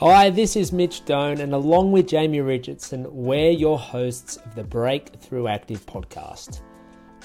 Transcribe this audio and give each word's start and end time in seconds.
Hi, 0.00 0.28
this 0.28 0.56
is 0.56 0.74
Mitch 0.74 1.06
Doan, 1.06 1.40
and 1.40 1.54
along 1.54 1.90
with 1.90 2.06
Jamie 2.06 2.42
Richardson, 2.42 3.06
we're 3.08 3.50
your 3.50 3.78
hosts 3.78 4.36
of 4.36 4.54
the 4.54 4.62
Breakthrough 4.62 5.46
Active 5.46 5.86
podcast. 5.86 6.60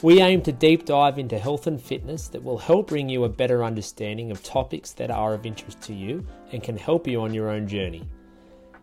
We 0.01 0.21
aim 0.21 0.41
to 0.43 0.53
deep 0.53 0.85
dive 0.85 1.19
into 1.19 1.37
health 1.37 1.67
and 1.67 1.81
fitness 1.81 2.29
that 2.29 2.41
will 2.41 2.57
help 2.57 2.87
bring 2.87 3.09
you 3.09 3.25
a 3.25 3.29
better 3.29 3.65
understanding 3.65 4.31
of 4.31 4.41
topics 4.41 4.93
that 4.93 5.11
are 5.11 5.33
of 5.33 5.45
interest 5.45 5.81
to 5.81 5.93
you 5.93 6.25
and 6.53 6.63
can 6.63 6.77
help 6.77 7.07
you 7.07 7.19
on 7.19 7.33
your 7.33 7.49
own 7.49 7.67
journey. 7.67 8.07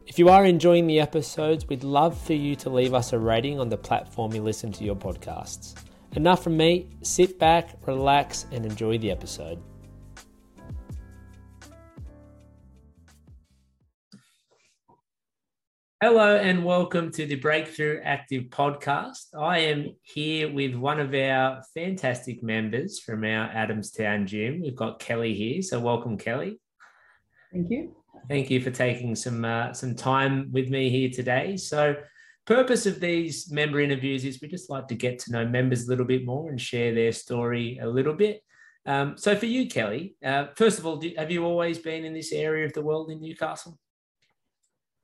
If 0.06 0.18
you 0.18 0.28
are 0.28 0.44
enjoying 0.44 0.86
the 0.86 1.00
episodes, 1.00 1.66
we'd 1.66 1.82
love 1.82 2.20
for 2.20 2.34
you 2.34 2.56
to 2.56 2.68
leave 2.68 2.92
us 2.92 3.14
a 3.14 3.18
rating 3.18 3.58
on 3.58 3.70
the 3.70 3.78
platform 3.78 4.34
you 4.34 4.42
listen 4.42 4.70
to 4.72 4.84
your 4.84 4.96
podcasts. 4.96 5.82
Enough 6.12 6.44
from 6.44 6.58
me, 6.58 6.90
sit 7.00 7.38
back, 7.38 7.78
relax, 7.86 8.44
and 8.52 8.66
enjoy 8.66 8.98
the 8.98 9.10
episode. 9.10 9.58
Hello 16.00 16.36
and 16.36 16.64
welcome 16.64 17.10
to 17.10 17.26
the 17.26 17.34
Breakthrough 17.34 18.00
Active 18.04 18.44
podcast. 18.50 19.36
I 19.36 19.58
am 19.58 19.96
here 20.02 20.48
with 20.48 20.76
one 20.76 21.00
of 21.00 21.12
our 21.12 21.60
fantastic 21.74 22.40
members 22.40 23.00
from 23.00 23.24
our 23.24 23.48
Adamstown 23.48 24.24
gym. 24.24 24.60
We've 24.60 24.76
got 24.76 25.00
Kelly 25.00 25.34
here, 25.34 25.60
so 25.60 25.80
welcome, 25.80 26.16
Kelly. 26.16 26.60
Thank 27.52 27.70
you. 27.70 27.96
Thank 28.28 28.48
you 28.48 28.60
for 28.60 28.70
taking 28.70 29.16
some 29.16 29.44
uh, 29.44 29.72
some 29.72 29.96
time 29.96 30.52
with 30.52 30.68
me 30.68 30.88
here 30.88 31.10
today. 31.10 31.56
So, 31.56 31.96
purpose 32.46 32.86
of 32.86 33.00
these 33.00 33.50
member 33.50 33.80
interviews 33.80 34.24
is 34.24 34.40
we 34.40 34.46
just 34.46 34.70
like 34.70 34.86
to 34.88 34.94
get 34.94 35.18
to 35.20 35.32
know 35.32 35.48
members 35.48 35.88
a 35.88 35.90
little 35.90 36.06
bit 36.06 36.24
more 36.24 36.48
and 36.48 36.60
share 36.60 36.94
their 36.94 37.10
story 37.10 37.80
a 37.82 37.88
little 37.88 38.14
bit. 38.14 38.40
Um, 38.86 39.18
so, 39.18 39.34
for 39.34 39.46
you, 39.46 39.66
Kelly, 39.66 40.14
uh, 40.24 40.46
first 40.54 40.78
of 40.78 40.86
all, 40.86 40.98
do, 40.98 41.12
have 41.18 41.32
you 41.32 41.44
always 41.44 41.80
been 41.80 42.04
in 42.04 42.14
this 42.14 42.30
area 42.30 42.66
of 42.66 42.72
the 42.72 42.82
world 42.82 43.10
in 43.10 43.20
Newcastle? 43.20 43.80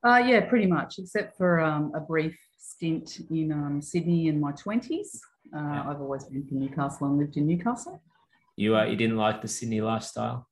Uh, 0.05 0.17
yeah, 0.17 0.39
pretty 0.41 0.67
much, 0.67 0.99
except 0.99 1.35
for 1.35 1.59
um, 1.59 1.91
a 1.95 1.99
brief 1.99 2.37
stint 2.59 3.21
in 3.31 3.51
um, 3.51 3.81
Sydney 3.81 4.27
in 4.27 4.39
my 4.39 4.51
20s. 4.51 5.17
Uh, 5.55 5.57
yeah. 5.57 5.89
I've 5.89 5.99
always 5.99 6.25
been 6.25 6.45
from 6.45 6.59
Newcastle 6.59 7.07
and 7.07 7.17
lived 7.17 7.37
in 7.37 7.47
Newcastle. 7.47 7.99
You, 8.55 8.77
uh, 8.77 8.85
you 8.85 8.95
didn't 8.95 9.17
like 9.17 9.41
the 9.41 9.47
Sydney 9.47 9.81
lifestyle? 9.81 10.47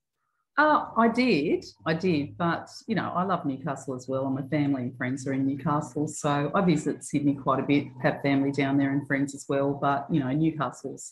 Uh, 0.57 0.85
I 0.97 1.07
did, 1.07 1.65
I 1.85 1.93
did, 1.93 2.35
but 2.35 2.67
you 2.87 2.95
know, 2.95 3.11
I 3.15 3.23
love 3.23 3.45
Newcastle 3.45 3.95
as 3.95 4.07
well. 4.07 4.25
And 4.25 4.35
my 4.35 4.41
family 4.43 4.83
and 4.83 4.97
friends 4.97 5.27
are 5.27 5.33
in 5.33 5.45
Newcastle, 5.45 6.07
so 6.07 6.51
I 6.53 6.61
visit 6.61 7.03
Sydney 7.03 7.35
quite 7.35 7.59
a 7.59 7.63
bit. 7.63 7.85
Have 8.01 8.21
family 8.21 8.51
down 8.51 8.77
there 8.77 8.91
and 8.91 9.05
friends 9.07 9.33
as 9.35 9.45
well. 9.47 9.77
But 9.79 10.07
you 10.11 10.19
know, 10.19 10.31
Newcastle's 10.31 11.11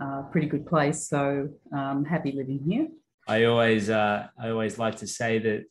a 0.00 0.24
pretty 0.30 0.48
good 0.48 0.66
place, 0.66 1.08
so 1.08 1.48
um, 1.72 2.04
happy 2.04 2.32
living 2.32 2.60
here. 2.68 2.88
I 3.28 3.44
always, 3.44 3.90
uh, 3.90 4.26
I 4.36 4.48
always 4.50 4.78
like 4.78 4.96
to 4.96 5.06
say 5.06 5.38
that 5.38 5.66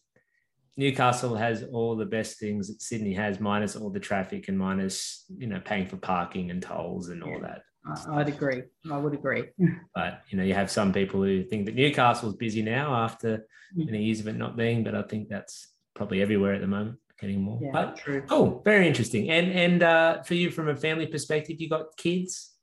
Newcastle 0.78 1.36
has 1.36 1.64
all 1.64 1.96
the 1.96 2.06
best 2.06 2.40
things 2.40 2.68
that 2.68 2.82
Sydney 2.82 3.14
has, 3.14 3.40
minus 3.40 3.76
all 3.76 3.90
the 3.90 4.00
traffic 4.00 4.48
and 4.48 4.58
minus 4.58 5.26
you 5.38 5.48
know 5.48 5.60
paying 5.64 5.88
for 5.88 5.98
parking 5.98 6.52
and 6.52 6.62
tolls 6.62 7.10
and 7.10 7.24
all 7.24 7.40
that. 7.42 7.64
I'd 8.12 8.28
agree. 8.28 8.64
I 8.92 8.98
would 8.98 9.14
agree. 9.14 9.46
But 9.96 10.22
you 10.30 10.38
know, 10.38 10.44
you 10.44 10.54
have 10.54 10.72
some 10.72 10.94
people 10.94 11.24
who 11.24 11.44
think 11.44 11.66
that 11.66 11.76
Newcastle's 11.76 12.36
busy 12.36 12.62
now 12.62 12.94
after 12.94 13.48
mm. 13.76 13.86
many 13.86 14.04
years 14.04 14.20
of 14.20 14.28
it 14.28 14.38
not 14.38 14.56
being, 14.56 14.84
but 14.84 14.96
I 14.96 15.02
think 15.04 15.30
that's 15.30 15.68
probably 15.96 16.22
everywhere 16.22 16.54
at 16.54 16.62
the 16.62 16.68
moment, 16.68 16.98
getting 17.20 17.42
more. 17.42 17.60
Yeah, 17.62 17.72
but 17.74 17.98
true. 17.98 18.24
Oh, 18.30 18.62
very 18.64 18.88
interesting. 18.88 19.30
And 19.30 19.52
and 19.52 19.84
uh, 19.84 20.24
for 20.24 20.36
you, 20.36 20.52
from 20.52 20.70
a 20.70 20.76
family 20.76 21.08
perspective, 21.08 21.60
you 21.60 21.70
got 21.70 21.98
kids. 21.98 22.54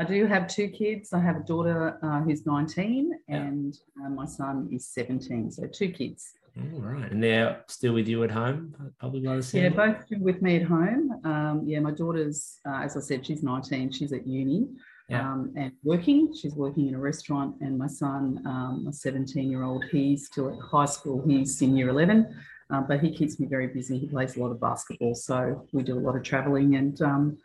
I 0.00 0.04
do 0.04 0.26
have 0.26 0.46
two 0.46 0.68
kids. 0.68 1.12
I 1.12 1.20
have 1.20 1.36
a 1.36 1.44
daughter 1.44 1.98
uh, 2.02 2.20
who's 2.22 2.46
19 2.46 3.12
yeah. 3.28 3.36
and 3.36 3.76
uh, 4.02 4.08
my 4.08 4.24
son 4.24 4.70
is 4.72 4.88
17. 4.88 5.50
So 5.50 5.66
two 5.66 5.90
kids. 5.90 6.32
All 6.74 6.80
right. 6.80 7.10
And 7.10 7.22
they're 7.22 7.62
still 7.68 7.94
with 7.94 8.08
you 8.08 8.24
at 8.24 8.30
home, 8.30 8.74
probably 8.98 9.20
by 9.20 9.36
the 9.36 9.42
same. 9.42 9.64
Yeah, 9.64 9.68
both 9.70 10.04
with 10.10 10.42
me 10.42 10.56
at 10.56 10.62
home. 10.62 11.20
Um, 11.24 11.62
yeah, 11.64 11.80
my 11.80 11.90
daughter's, 11.90 12.58
uh, 12.66 12.80
as 12.82 12.96
I 12.96 13.00
said, 13.00 13.26
she's 13.26 13.42
19. 13.42 13.92
She's 13.92 14.12
at 14.12 14.26
uni 14.26 14.68
yeah. 15.10 15.32
um, 15.32 15.52
and 15.56 15.72
working. 15.82 16.34
She's 16.34 16.54
working 16.54 16.88
in 16.88 16.94
a 16.94 16.98
restaurant. 16.98 17.56
And 17.60 17.76
my 17.76 17.88
son, 17.88 18.42
um, 18.46 18.84
my 18.84 18.90
17 18.90 19.50
year 19.50 19.64
old, 19.64 19.84
he's 19.90 20.26
still 20.26 20.48
at 20.52 20.58
high 20.60 20.86
school. 20.86 21.22
He's 21.26 21.60
in 21.62 21.76
year 21.76 21.88
11, 21.88 22.34
uh, 22.70 22.80
but 22.82 23.00
he 23.00 23.10
keeps 23.10 23.40
me 23.40 23.46
very 23.46 23.66
busy. 23.66 23.98
He 23.98 24.06
plays 24.06 24.36
a 24.36 24.40
lot 24.40 24.50
of 24.50 24.60
basketball. 24.60 25.14
So 25.14 25.66
we 25.72 25.82
do 25.82 25.98
a 25.98 26.00
lot 26.00 26.16
of 26.16 26.22
traveling 26.22 26.76
and, 26.76 27.00
um, 27.02 27.38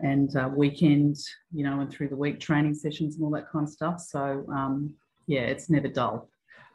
and 0.00 0.36
uh, 0.36 0.50
weekend, 0.54 1.16
you 1.52 1.64
know, 1.64 1.80
and 1.80 1.90
through 1.90 2.08
the 2.08 2.16
week 2.16 2.38
training 2.38 2.74
sessions 2.74 3.16
and 3.16 3.24
all 3.24 3.30
that 3.30 3.50
kind 3.50 3.66
of 3.66 3.70
stuff. 3.70 4.00
So 4.00 4.44
um, 4.52 4.94
yeah, 5.26 5.42
it's 5.42 5.70
never 5.70 5.88
dull. 5.88 6.28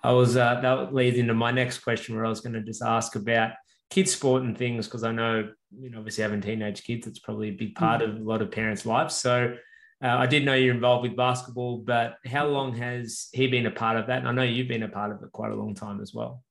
I 0.03 0.11
was 0.11 0.35
uh, 0.35 0.59
that 0.61 0.93
leads 0.93 1.17
into 1.17 1.33
my 1.33 1.51
next 1.51 1.79
question, 1.79 2.15
where 2.15 2.25
I 2.25 2.29
was 2.29 2.41
going 2.41 2.53
to 2.53 2.61
just 2.61 2.81
ask 2.81 3.15
about 3.15 3.51
kids 3.89 4.13
sport 4.13 4.43
and 4.43 4.57
things 4.57 4.87
because 4.87 5.03
I 5.03 5.11
know 5.11 5.49
you 5.77 5.89
know 5.89 5.99
obviously 5.99 6.23
having 6.23 6.41
teenage 6.41 6.83
kids, 6.83 7.07
it's 7.07 7.19
probably 7.19 7.49
a 7.49 7.53
big 7.53 7.75
part 7.75 8.01
mm-hmm. 8.01 8.15
of 8.15 8.21
a 8.21 8.23
lot 8.29 8.41
of 8.41 8.51
parents' 8.51 8.85
lives. 8.85 9.15
So 9.15 9.55
uh, 10.03 10.07
I 10.07 10.25
did 10.25 10.45
know 10.45 10.55
you're 10.55 10.73
involved 10.73 11.03
with 11.03 11.15
basketball, 11.15 11.77
but 11.77 12.15
how 12.25 12.47
long 12.47 12.75
has 12.75 13.29
he 13.33 13.47
been 13.47 13.67
a 13.67 13.71
part 13.71 13.97
of 13.97 14.07
that? 14.07 14.19
And 14.19 14.27
I 14.27 14.31
know 14.31 14.43
you've 14.43 14.67
been 14.67 14.83
a 14.83 14.89
part 14.89 15.11
of 15.11 15.21
it 15.21 15.31
quite 15.31 15.51
a 15.51 15.55
long 15.55 15.75
time 15.75 16.01
as 16.01 16.13
well. 16.13 16.43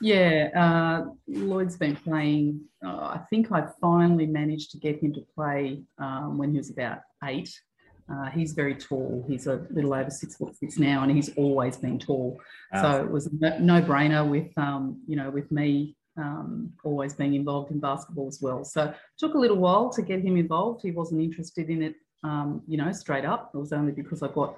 Yeah, 0.00 0.48
uh, 0.54 1.10
Lloyd's 1.26 1.76
been 1.76 1.96
playing. 1.96 2.62
Uh, 2.84 2.96
I 2.96 3.20
think 3.30 3.50
I 3.50 3.66
finally 3.80 4.26
managed 4.26 4.70
to 4.72 4.78
get 4.78 5.02
him 5.02 5.12
to 5.14 5.24
play 5.34 5.82
um, 5.98 6.36
when 6.38 6.52
he 6.52 6.58
was 6.58 6.70
about 6.70 7.00
eight. 7.24 7.58
Uh, 8.08 8.30
he's 8.30 8.52
very 8.52 8.74
tall. 8.74 9.24
He's 9.28 9.46
a 9.46 9.66
little 9.70 9.92
over 9.92 10.10
six 10.10 10.36
foot 10.36 10.54
six 10.56 10.78
now, 10.78 11.02
and 11.02 11.10
he's 11.10 11.30
always 11.36 11.76
been 11.76 11.98
tall. 11.98 12.40
So 12.80 13.02
it 13.02 13.10
was 13.10 13.26
a 13.26 13.60
no 13.60 13.82
brainer 13.82 14.28
with 14.28 14.56
um, 14.56 15.00
you 15.06 15.16
know 15.16 15.30
with 15.30 15.50
me 15.50 15.96
um, 16.16 16.72
always 16.84 17.14
being 17.14 17.34
involved 17.34 17.70
in 17.70 17.80
basketball 17.80 18.28
as 18.28 18.40
well. 18.40 18.64
So 18.64 18.84
it 18.84 18.96
took 19.18 19.34
a 19.34 19.38
little 19.38 19.56
while 19.56 19.90
to 19.90 20.02
get 20.02 20.20
him 20.20 20.36
involved. 20.36 20.82
He 20.82 20.90
wasn't 20.90 21.22
interested 21.22 21.68
in 21.68 21.82
it, 21.82 21.94
um, 22.24 22.62
you 22.66 22.76
know, 22.76 22.92
straight 22.92 23.24
up. 23.24 23.50
It 23.54 23.58
was 23.58 23.72
only 23.72 23.92
because 23.92 24.22
I 24.22 24.28
got 24.28 24.56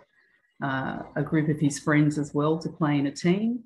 uh, 0.63 1.03
a 1.17 1.23
group 1.23 1.49
of 1.49 1.59
his 1.59 1.79
friends 1.79 2.19
as 2.19 2.35
well 2.35 2.59
to 2.59 2.69
play 2.69 2.99
in 2.99 3.07
a 3.07 3.13
team, 3.13 3.61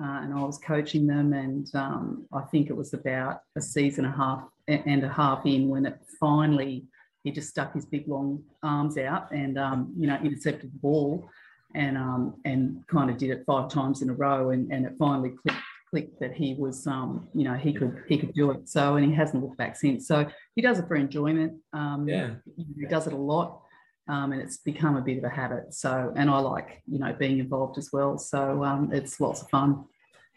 uh, 0.00 0.20
and 0.22 0.34
I 0.34 0.40
was 0.40 0.58
coaching 0.58 1.06
them. 1.06 1.32
And 1.32 1.68
um, 1.74 2.26
I 2.32 2.42
think 2.42 2.70
it 2.70 2.76
was 2.76 2.94
about 2.94 3.40
a 3.56 3.60
season 3.60 4.04
and 4.04 4.14
a 4.14 4.16
half 4.16 4.44
and 4.68 5.04
a 5.04 5.08
half 5.08 5.46
in 5.46 5.68
when 5.68 5.86
it 5.86 5.98
finally 6.18 6.86
he 7.26 7.32
just 7.32 7.48
stuck 7.48 7.74
his 7.74 7.84
big 7.84 8.06
long 8.06 8.40
arms 8.62 8.96
out 8.96 9.32
and 9.32 9.58
um, 9.58 9.92
you 9.98 10.06
know 10.06 10.16
intercepted 10.22 10.72
the 10.72 10.78
ball 10.78 11.28
and 11.74 11.98
um, 11.98 12.34
and 12.44 12.86
kind 12.86 13.10
of 13.10 13.18
did 13.18 13.30
it 13.30 13.42
five 13.44 13.68
times 13.68 14.00
in 14.00 14.08
a 14.08 14.12
row 14.12 14.50
and, 14.50 14.72
and 14.72 14.86
it 14.86 14.92
finally 14.96 15.30
clicked 15.30 15.60
clicked 15.90 16.20
that 16.20 16.32
he 16.32 16.54
was 16.54 16.86
um, 16.86 17.28
you 17.34 17.42
know 17.42 17.54
he 17.54 17.72
could 17.72 18.04
he 18.08 18.16
could 18.16 18.32
do 18.32 18.52
it. 18.52 18.68
So 18.68 18.94
and 18.94 19.04
he 19.04 19.12
hasn't 19.12 19.42
looked 19.42 19.58
back 19.58 19.74
since. 19.74 20.06
So 20.06 20.24
he 20.54 20.62
does 20.62 20.78
it 20.78 20.86
for 20.86 20.94
enjoyment 20.94 21.54
um, 21.72 22.08
yeah. 22.08 22.36
he 22.78 22.86
does 22.86 23.08
it 23.08 23.12
a 23.12 23.16
lot 23.16 23.60
um, 24.08 24.30
and 24.30 24.40
it's 24.40 24.58
become 24.58 24.96
a 24.96 25.02
bit 25.02 25.18
of 25.18 25.24
a 25.24 25.28
habit. 25.28 25.74
So 25.74 26.12
and 26.14 26.30
I 26.30 26.38
like 26.38 26.80
you 26.86 27.00
know 27.00 27.12
being 27.12 27.40
involved 27.40 27.76
as 27.76 27.90
well. 27.92 28.18
So 28.18 28.62
um, 28.62 28.90
it's 28.92 29.18
lots 29.18 29.42
of 29.42 29.50
fun. 29.50 29.84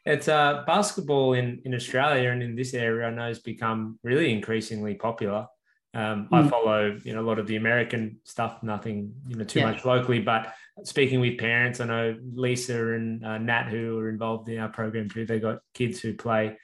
It's 0.08 0.28
uh, 0.28 0.64
basketball 0.66 1.34
in, 1.34 1.62
in 1.66 1.76
Australia 1.76 2.32
and 2.32 2.42
in 2.42 2.56
this 2.56 2.74
area 2.74 3.06
I 3.06 3.12
know 3.12 3.28
has 3.28 3.38
become 3.38 4.00
really 4.02 4.34
increasingly 4.34 4.96
popular 4.96 5.46
um, 5.94 6.28
mm. 6.32 6.46
I 6.46 6.48
follow 6.48 6.98
you 7.04 7.14
know 7.14 7.22
a 7.22 7.28
lot 7.28 7.40
of 7.40 7.48
the 7.48 7.56
American 7.56 8.20
stuff, 8.24 8.62
nothing 8.62 9.14
you 9.28 9.36
know 9.36 9.44
too 9.44 9.60
yeah. 9.60 9.72
much 9.72 9.86
locally. 9.86 10.20
But 10.20 10.54
speaking 10.84 11.20
with 11.20 11.38
parents, 11.38 11.80
I 11.80 11.86
know 11.86 12.18
Lisa 12.34 12.94
and 12.94 13.26
uh, 13.26 13.38
Nat 13.38 13.70
who 13.70 13.98
are 13.98 14.10
involved 14.10 14.50
in 14.50 14.60
our 14.60 14.70
program 14.70 15.10
too. 15.10 15.26
They 15.26 15.40
got 15.40 15.60
kids 15.74 16.00
who 16.00 16.14
play, 16.14 16.58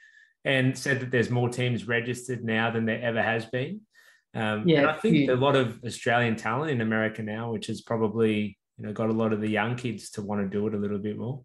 and 0.44 0.78
said 0.78 1.00
that 1.00 1.10
there's 1.10 1.30
more 1.30 1.48
teams 1.48 1.88
registered 1.88 2.44
now 2.44 2.70
than 2.70 2.86
there 2.86 3.02
ever 3.02 3.22
has 3.22 3.46
been. 3.46 3.80
Um, 4.34 4.68
yeah, 4.68 4.80
and 4.80 4.90
I 4.90 4.96
think 4.96 5.16
yeah. 5.16 5.34
a 5.34 5.36
lot 5.36 5.56
of 5.56 5.80
Australian 5.84 6.36
talent 6.36 6.70
in 6.70 6.80
America 6.80 7.22
now, 7.22 7.50
which 7.50 7.66
has 7.66 7.80
probably 7.80 8.56
you 8.78 8.86
know 8.86 8.92
got 8.92 9.10
a 9.10 9.12
lot 9.12 9.32
of 9.32 9.40
the 9.40 9.48
young 9.48 9.74
kids 9.74 10.10
to 10.10 10.22
want 10.22 10.40
to 10.40 10.48
do 10.48 10.66
it 10.68 10.74
a 10.74 10.78
little 10.78 10.98
bit 10.98 11.18
more. 11.18 11.42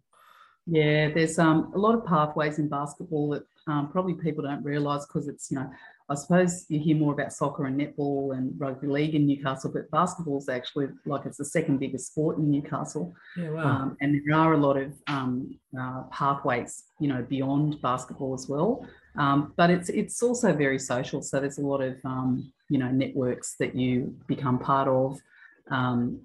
Yeah, 0.66 1.10
there's 1.12 1.38
um, 1.40 1.72
a 1.74 1.78
lot 1.78 1.96
of 1.96 2.04
pathways 2.06 2.60
in 2.60 2.68
basketball 2.68 3.30
that 3.30 3.42
um, 3.66 3.90
probably 3.90 4.14
people 4.14 4.44
don't 4.44 4.62
realise 4.62 5.04
because 5.06 5.26
it's 5.26 5.50
you 5.50 5.56
know 5.56 5.70
I 6.12 6.14
suppose 6.14 6.66
you 6.68 6.78
hear 6.78 6.96
more 6.96 7.14
about 7.14 7.32
soccer 7.32 7.64
and 7.64 7.80
netball 7.80 8.36
and 8.36 8.52
rugby 8.60 8.86
league 8.86 9.14
in 9.14 9.26
Newcastle, 9.26 9.70
but 9.72 9.90
basketball 9.90 10.38
is 10.38 10.48
actually 10.48 10.88
like 11.06 11.24
it's 11.24 11.38
the 11.38 11.44
second 11.44 11.78
biggest 11.80 12.08
sport 12.08 12.36
in 12.36 12.50
Newcastle. 12.50 13.14
Yeah, 13.36 13.50
wow. 13.50 13.64
Um, 13.64 13.96
and 14.02 14.20
there 14.26 14.36
are 14.36 14.52
a 14.52 14.58
lot 14.58 14.76
of 14.76 14.92
um, 15.06 15.58
uh, 15.78 16.02
pathways, 16.10 16.84
you 17.00 17.08
know, 17.08 17.22
beyond 17.22 17.80
basketball 17.80 18.34
as 18.34 18.46
well. 18.46 18.86
Um, 19.16 19.54
but 19.56 19.70
it's 19.70 19.88
it's 19.88 20.22
also 20.22 20.52
very 20.52 20.78
social. 20.78 21.22
So 21.22 21.40
there's 21.40 21.58
a 21.58 21.66
lot 21.66 21.80
of 21.80 21.96
um, 22.04 22.52
you 22.68 22.78
know 22.78 22.90
networks 22.90 23.56
that 23.58 23.74
you 23.74 24.14
become 24.26 24.58
part 24.58 24.88
of. 24.88 25.18
Um, 25.70 26.20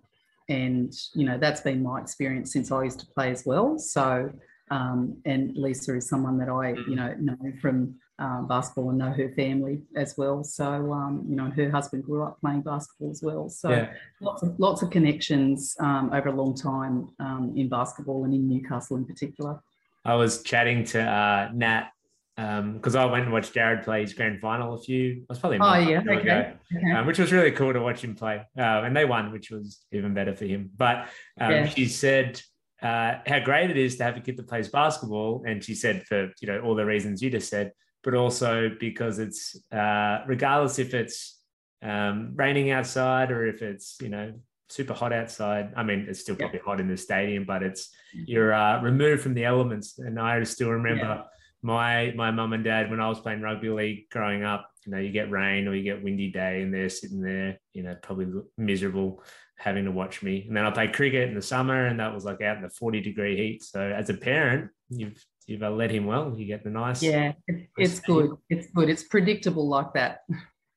and 0.50 0.94
you 1.14 1.26
know 1.26 1.38
that's 1.38 1.62
been 1.62 1.82
my 1.82 2.02
experience 2.02 2.52
since 2.52 2.72
I 2.72 2.84
used 2.84 3.00
to 3.00 3.06
play 3.08 3.32
as 3.32 3.46
well. 3.46 3.80
So 3.80 4.32
um, 4.70 5.18
and 5.26 5.56
Lisa 5.56 5.96
is 5.96 6.10
someone 6.10 6.38
that 6.40 6.50
I 6.50 6.72
you 6.90 6.96
know 6.96 7.16
know 7.20 7.38
from 7.62 7.96
um, 8.20 8.48
basketball 8.48 8.90
and 8.90 8.98
know 8.98 9.12
her 9.12 9.30
family 9.36 9.82
as 9.96 10.16
well. 10.18 10.44
So, 10.44 10.92
um, 10.92 11.26
you 11.30 11.36
know, 11.36 11.50
her 11.52 11.70
husband 11.70 12.04
grew 12.04 12.24
up 12.24 12.40
playing 12.42 12.62
basketball 12.62 13.12
as 13.12 13.22
well. 13.22 13.50
So, 13.50 13.70
yeah. 13.70 13.94
lots 14.22 14.44
of 14.44 14.60
lots 14.60 14.82
of 14.82 14.90
connections 14.90 15.76
um, 15.80 16.12
over 16.14 16.30
a 16.30 16.36
long 16.36 16.56
time 16.56 17.10
um, 17.20 17.54
in 17.56 17.70
basketball 17.70 18.24
and 18.26 18.34
in 18.34 18.48
Newcastle 18.48 18.98
in 18.98 19.06
particular. 19.06 19.62
I 20.04 20.16
was 20.16 20.42
chatting 20.42 20.84
to 20.86 21.02
uh, 21.02 21.50
Nat 21.54 21.90
because 22.38 22.96
um, 22.96 23.02
I 23.02 23.06
went 23.12 23.24
and 23.24 23.34
watched 23.34 23.54
Jared 23.54 23.84
play 23.84 24.02
his 24.02 24.14
grand 24.14 24.40
final 24.40 24.76
a 24.76 24.78
few. 24.78 25.24
It 25.24 25.26
was 25.28 25.40
probably 25.40 25.58
oh 25.60 25.76
yeah, 25.76 26.02
okay. 26.02 26.20
Ago, 26.20 26.54
okay. 26.76 26.92
Um, 26.92 27.08
which 27.08 27.18
was 27.18 27.32
really 27.32 27.52
cool 27.52 27.74
to 27.74 27.82
watch 27.82 28.04
him 28.04 28.16
play, 28.16 28.38
uh, 28.58 28.62
and 28.62 28.96
they 28.96 29.06
won, 29.06 29.32
which 29.32 29.50
was 29.50 29.80
even 29.92 30.14
better 30.14 30.36
for 30.36 30.46
him. 30.46 30.70
But 30.78 31.08
um, 31.40 31.52
yeah. 31.52 31.66
she 31.66 31.88
said 31.88 32.40
uh, 32.82 33.16
how 33.26 33.40
great 33.40 33.72
it 33.72 33.78
is 33.78 33.98
to 33.98 34.04
have 34.04 34.18
a 34.18 34.20
kid 34.20 34.38
that 34.38 34.48
plays 34.48 34.70
basketball, 34.70 35.44
and 35.48 35.64
she 35.64 35.74
said 35.74 36.06
for 36.06 36.32
you 36.40 36.48
know 36.48 36.62
all 36.62 36.76
the 36.76 36.86
reasons 36.86 37.24
you 37.24 37.32
just 37.32 37.50
said, 37.50 37.72
but 38.08 38.16
also 38.16 38.72
because 38.80 39.20
it's 39.20 39.58
uh, 39.70 40.20
regardless 40.28 40.80
if 40.80 40.94
it's 40.94 41.42
um, 41.82 42.32
raining 42.36 42.72
outside 42.72 43.34
or 43.34 43.46
if 43.46 43.62
it's 43.62 43.98
you 44.02 44.08
know 44.08 44.32
super 44.70 44.94
hot 44.94 45.12
outside. 45.12 45.74
I 45.76 45.84
mean, 45.84 46.06
it's 46.08 46.22
still 46.22 46.38
probably 46.38 46.60
yeah. 46.60 46.66
hot 46.66 46.80
in 46.80 46.88
the 46.88 46.96
stadium, 46.96 47.44
but 47.44 47.64
it's 47.64 47.90
mm-hmm. 48.16 48.24
you're 48.28 48.54
uh, 48.54 48.82
removed 48.82 49.24
from 49.24 49.34
the 49.34 49.44
elements. 49.44 50.00
And 50.00 50.18
I 50.18 50.42
still 50.44 50.70
remember 50.70 51.04
yeah. 51.04 51.24
my 51.64 52.14
my 52.16 52.32
mum 52.32 52.54
and 52.54 52.64
dad 52.64 52.90
when 52.90 53.02
I 53.02 53.10
was 53.10 53.20
playing 53.20 53.42
rugby 53.42 53.68
league 53.68 54.10
growing 54.10 54.46
up. 54.46 54.72
You 54.86 54.94
know, 54.94 55.00
you 55.00 55.12
get 55.12 55.30
rain 55.30 55.68
or 55.68 55.76
you 55.76 55.84
get 55.84 56.02
windy 56.02 56.32
day, 56.32 56.62
and 56.62 56.74
they're 56.74 56.88
sitting 56.88 57.20
there, 57.20 57.60
you 57.74 57.84
know, 57.84 57.98
probably 58.02 58.28
miserable 58.58 59.22
having 59.58 59.84
to 59.84 59.92
watch 59.92 60.24
me. 60.24 60.46
And 60.48 60.56
then 60.56 60.66
I 60.66 60.72
played 60.72 60.94
cricket 60.94 61.28
in 61.28 61.36
the 61.36 61.42
summer, 61.42 61.88
and 61.88 62.00
that 62.00 62.14
was 62.14 62.24
like 62.24 62.42
out 62.42 62.56
in 62.56 62.64
the 62.64 62.70
forty 62.70 63.02
degree 63.02 63.36
heat. 63.36 63.64
So 63.64 63.82
as 63.82 64.10
a 64.10 64.14
parent, 64.14 64.72
you've 64.88 65.22
you've 65.48 65.64
uh, 65.64 65.72
led 65.72 65.92
him 65.92 66.06
well. 66.06 66.34
You 66.38 66.46
get 66.46 66.64
the 66.64 66.70
nice. 66.70 67.02
Yeah, 67.02 67.34
it's 67.78 68.00
good. 68.02 68.38
It's 68.50 68.68
good. 68.72 68.90
It's 68.90 69.04
predictable 69.04 69.68
like 69.68 69.94
that. 69.94 70.20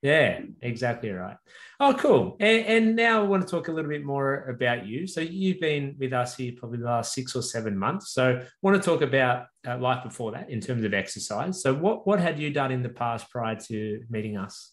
Yeah, 0.03 0.41
exactly 0.63 1.11
right. 1.11 1.37
Oh, 1.79 1.93
cool. 1.93 2.37
And, 2.41 2.67
and, 2.67 2.97
now 2.97 3.23
I 3.23 3.27
want 3.27 3.47
to 3.47 3.49
talk 3.49 3.69
a 3.69 3.73
little 3.73 3.91
bit 3.91 4.03
more 4.03 4.47
about 4.49 4.87
you. 4.87 5.07
So 5.07 5.21
you've 5.21 5.61
been 5.61 5.95
with 5.99 6.15
us 6.15 6.37
here 6.37 6.53
probably 6.57 6.79
the 6.79 6.87
last 6.87 7.13
six 7.13 7.37
or 7.37 7.43
seven 7.43 7.77
months. 7.77 8.13
So 8.13 8.39
I 8.41 8.47
want 8.63 8.83
to 8.83 8.83
talk 8.83 9.03
about 9.03 9.47
uh, 9.67 9.77
life 9.77 10.03
before 10.03 10.33
that 10.33 10.49
in 10.49 10.61
terms 10.61 10.85
of 10.85 10.95
exercise. 10.95 11.63
So 11.63 11.75
what 11.75 12.07
what 12.07 12.19
had 12.19 12.39
you 12.39 12.51
done 12.51 12.73
in 12.73 12.83
the 12.83 12.89
past 12.89 13.29
prior 13.31 13.57
to 13.57 14.03
meeting 14.09 14.39
us? 14.39 14.73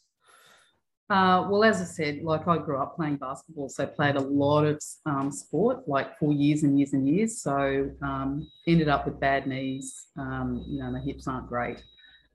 Uh, 1.10 1.48
well, 1.50 1.64
as 1.64 1.80
I 1.80 1.86
said, 1.86 2.22
like 2.22 2.48
I 2.50 2.58
grew 2.58 2.82
up 2.82 2.98
playing 2.98 3.16
basketball, 3.16 3.70
so 3.70 3.88
played 3.88 4.18
a 4.18 4.22
lot 4.22 4.66
of 4.66 4.82
um, 5.06 5.32
sport, 5.32 5.88
like 5.88 6.18
for 6.20 6.34
years 6.34 6.64
and 6.64 6.78
years 6.78 6.92
and 6.92 7.08
years. 7.08 7.42
So 7.42 7.90
um, 8.02 8.46
ended 8.68 8.90
up 8.90 9.06
with 9.06 9.18
bad 9.20 9.48
knees. 9.48 10.08
Um, 10.18 10.66
you 10.68 10.80
know, 10.80 10.92
my 10.92 11.00
hips 11.00 11.26
aren't 11.28 11.48
great. 11.48 11.82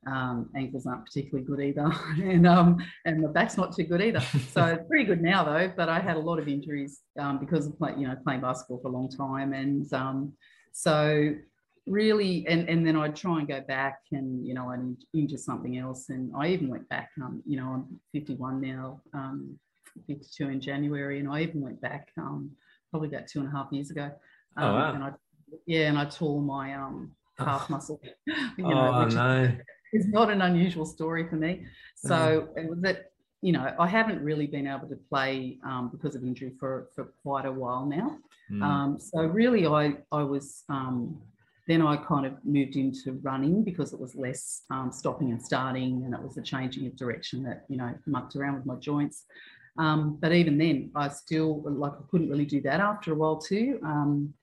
Um, 0.06 0.48
ankles 0.56 0.86
aren't 0.86 1.04
particularly 1.04 1.46
good 1.46 1.60
either, 1.60 1.92
and 2.24 2.46
um, 2.46 2.78
and 3.04 3.22
the 3.22 3.28
back's 3.28 3.58
not 3.58 3.76
too 3.76 3.84
good 3.84 4.00
either. 4.00 4.20
So 4.52 4.76
pretty 4.88 5.04
good 5.04 5.20
now 5.20 5.44
though. 5.44 5.70
But 5.76 5.90
I 5.90 6.00
had 6.00 6.16
a 6.16 6.20
lot 6.20 6.38
of 6.38 6.48
injuries 6.48 7.00
um, 7.18 7.38
because 7.38 7.66
of 7.66 7.76
play, 7.78 7.92
you 7.98 8.08
know 8.08 8.16
playing 8.24 8.40
basketball 8.40 8.80
for 8.80 8.88
a 8.88 8.90
long 8.90 9.10
time, 9.10 9.52
and 9.52 9.92
um, 9.92 10.32
so 10.72 11.34
really, 11.86 12.46
and 12.48 12.68
and 12.68 12.86
then 12.86 12.96
I'd 12.96 13.16
try 13.16 13.38
and 13.38 13.48
go 13.48 13.60
back 13.60 14.00
and 14.12 14.46
you 14.46 14.54
know 14.54 14.70
and 14.70 14.96
into 15.14 15.38
something 15.38 15.78
else, 15.78 16.08
and 16.08 16.32
I 16.36 16.48
even 16.48 16.68
went 16.68 16.88
back. 16.88 17.10
Um, 17.22 17.42
you 17.46 17.56
know, 17.56 17.68
I'm 17.68 18.00
51 18.12 18.60
now, 18.60 19.00
um, 19.14 19.58
52 20.06 20.48
in 20.48 20.60
January, 20.60 21.20
and 21.20 21.28
I 21.28 21.42
even 21.42 21.60
went 21.60 21.80
back 21.80 22.08
um, 22.18 22.50
probably 22.90 23.08
about 23.08 23.26
two 23.28 23.40
and 23.40 23.48
a 23.48 23.52
half 23.52 23.68
years 23.72 23.90
ago. 23.90 24.10
Um, 24.56 24.64
oh 24.64 24.74
wow! 24.74 24.94
And 24.94 25.04
I, 25.04 25.10
yeah, 25.66 25.88
and 25.88 25.98
I 25.98 26.04
tore 26.06 26.40
my 26.40 26.74
um 26.74 27.12
calf 27.38 27.66
oh. 27.70 27.72
muscle. 27.72 28.00
You 28.26 28.64
know, 28.64 28.92
oh 28.94 29.04
no! 29.06 29.52
is 29.92 30.06
not 30.08 30.30
an 30.30 30.42
unusual 30.42 30.86
story 30.86 31.28
for 31.28 31.36
me. 31.36 31.66
So 31.96 32.48
mm. 32.56 32.80
that 32.82 33.12
you 33.42 33.50
know, 33.50 33.74
I 33.78 33.88
haven't 33.88 34.22
really 34.22 34.46
been 34.46 34.68
able 34.68 34.88
to 34.88 34.96
play 35.10 35.58
um, 35.64 35.90
because 35.90 36.14
of 36.14 36.22
injury 36.22 36.52
for 36.60 36.88
for 36.94 37.12
quite 37.22 37.44
a 37.44 37.52
while 37.52 37.84
now. 37.84 38.18
Mm. 38.50 38.62
Um, 38.62 39.00
so 39.00 39.22
really, 39.22 39.66
I 39.66 39.94
I 40.12 40.22
was 40.22 40.62
um, 40.68 41.20
then 41.68 41.82
I 41.82 41.96
kind 41.96 42.26
of 42.26 42.34
moved 42.44 42.76
into 42.76 43.12
running 43.22 43.62
because 43.62 43.92
it 43.92 44.00
was 44.00 44.14
less 44.14 44.62
um, 44.70 44.90
stopping 44.92 45.30
and 45.30 45.40
starting, 45.40 46.02
and 46.04 46.14
it 46.14 46.22
was 46.22 46.36
a 46.36 46.42
changing 46.42 46.86
of 46.86 46.96
direction 46.96 47.42
that 47.44 47.64
you 47.68 47.76
know 47.76 47.94
mucked 48.06 48.36
around 48.36 48.56
with 48.56 48.66
my 48.66 48.76
joints. 48.76 49.24
Um, 49.78 50.18
but 50.20 50.32
even 50.32 50.58
then, 50.58 50.90
I 50.94 51.08
still 51.08 51.62
like 51.64 51.92
I 51.92 52.02
couldn't 52.10 52.30
really 52.30 52.46
do 52.46 52.60
that 52.62 52.80
after 52.80 53.12
a 53.12 53.14
while 53.14 53.38
too, 53.38 53.78
um, 53.84 54.34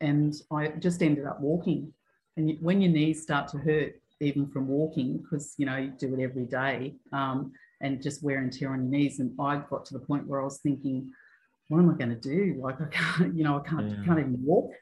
and 0.00 0.34
I 0.50 0.68
just 0.68 1.02
ended 1.02 1.26
up 1.26 1.40
walking. 1.40 1.92
And 2.36 2.56
when 2.60 2.80
your 2.80 2.90
knees 2.90 3.22
start 3.22 3.46
to 3.48 3.58
hurt, 3.58 3.94
even 4.20 4.46
from 4.46 4.68
walking 4.68 5.18
because 5.18 5.54
you 5.58 5.66
know 5.66 5.76
you 5.76 5.92
do 5.98 6.14
it 6.14 6.22
every 6.22 6.44
day 6.44 6.94
um, 7.12 7.52
and 7.80 8.02
just 8.02 8.22
wear 8.22 8.38
and 8.38 8.52
tear 8.52 8.72
on 8.72 8.80
your 8.80 8.90
knees 8.90 9.20
and 9.20 9.32
i 9.40 9.56
got 9.70 9.84
to 9.84 9.94
the 9.94 10.00
point 10.00 10.26
where 10.26 10.40
i 10.40 10.44
was 10.44 10.58
thinking 10.58 11.10
what 11.68 11.78
am 11.78 11.90
i 11.90 11.94
going 11.94 12.08
to 12.08 12.16
do 12.16 12.58
like 12.60 12.80
i 12.80 12.86
can't 12.90 13.34
you 13.36 13.44
know 13.44 13.60
i 13.60 13.68
can't, 13.68 13.88
yeah. 13.88 14.04
can't 14.04 14.18
even 14.18 14.38
walk 14.44 14.72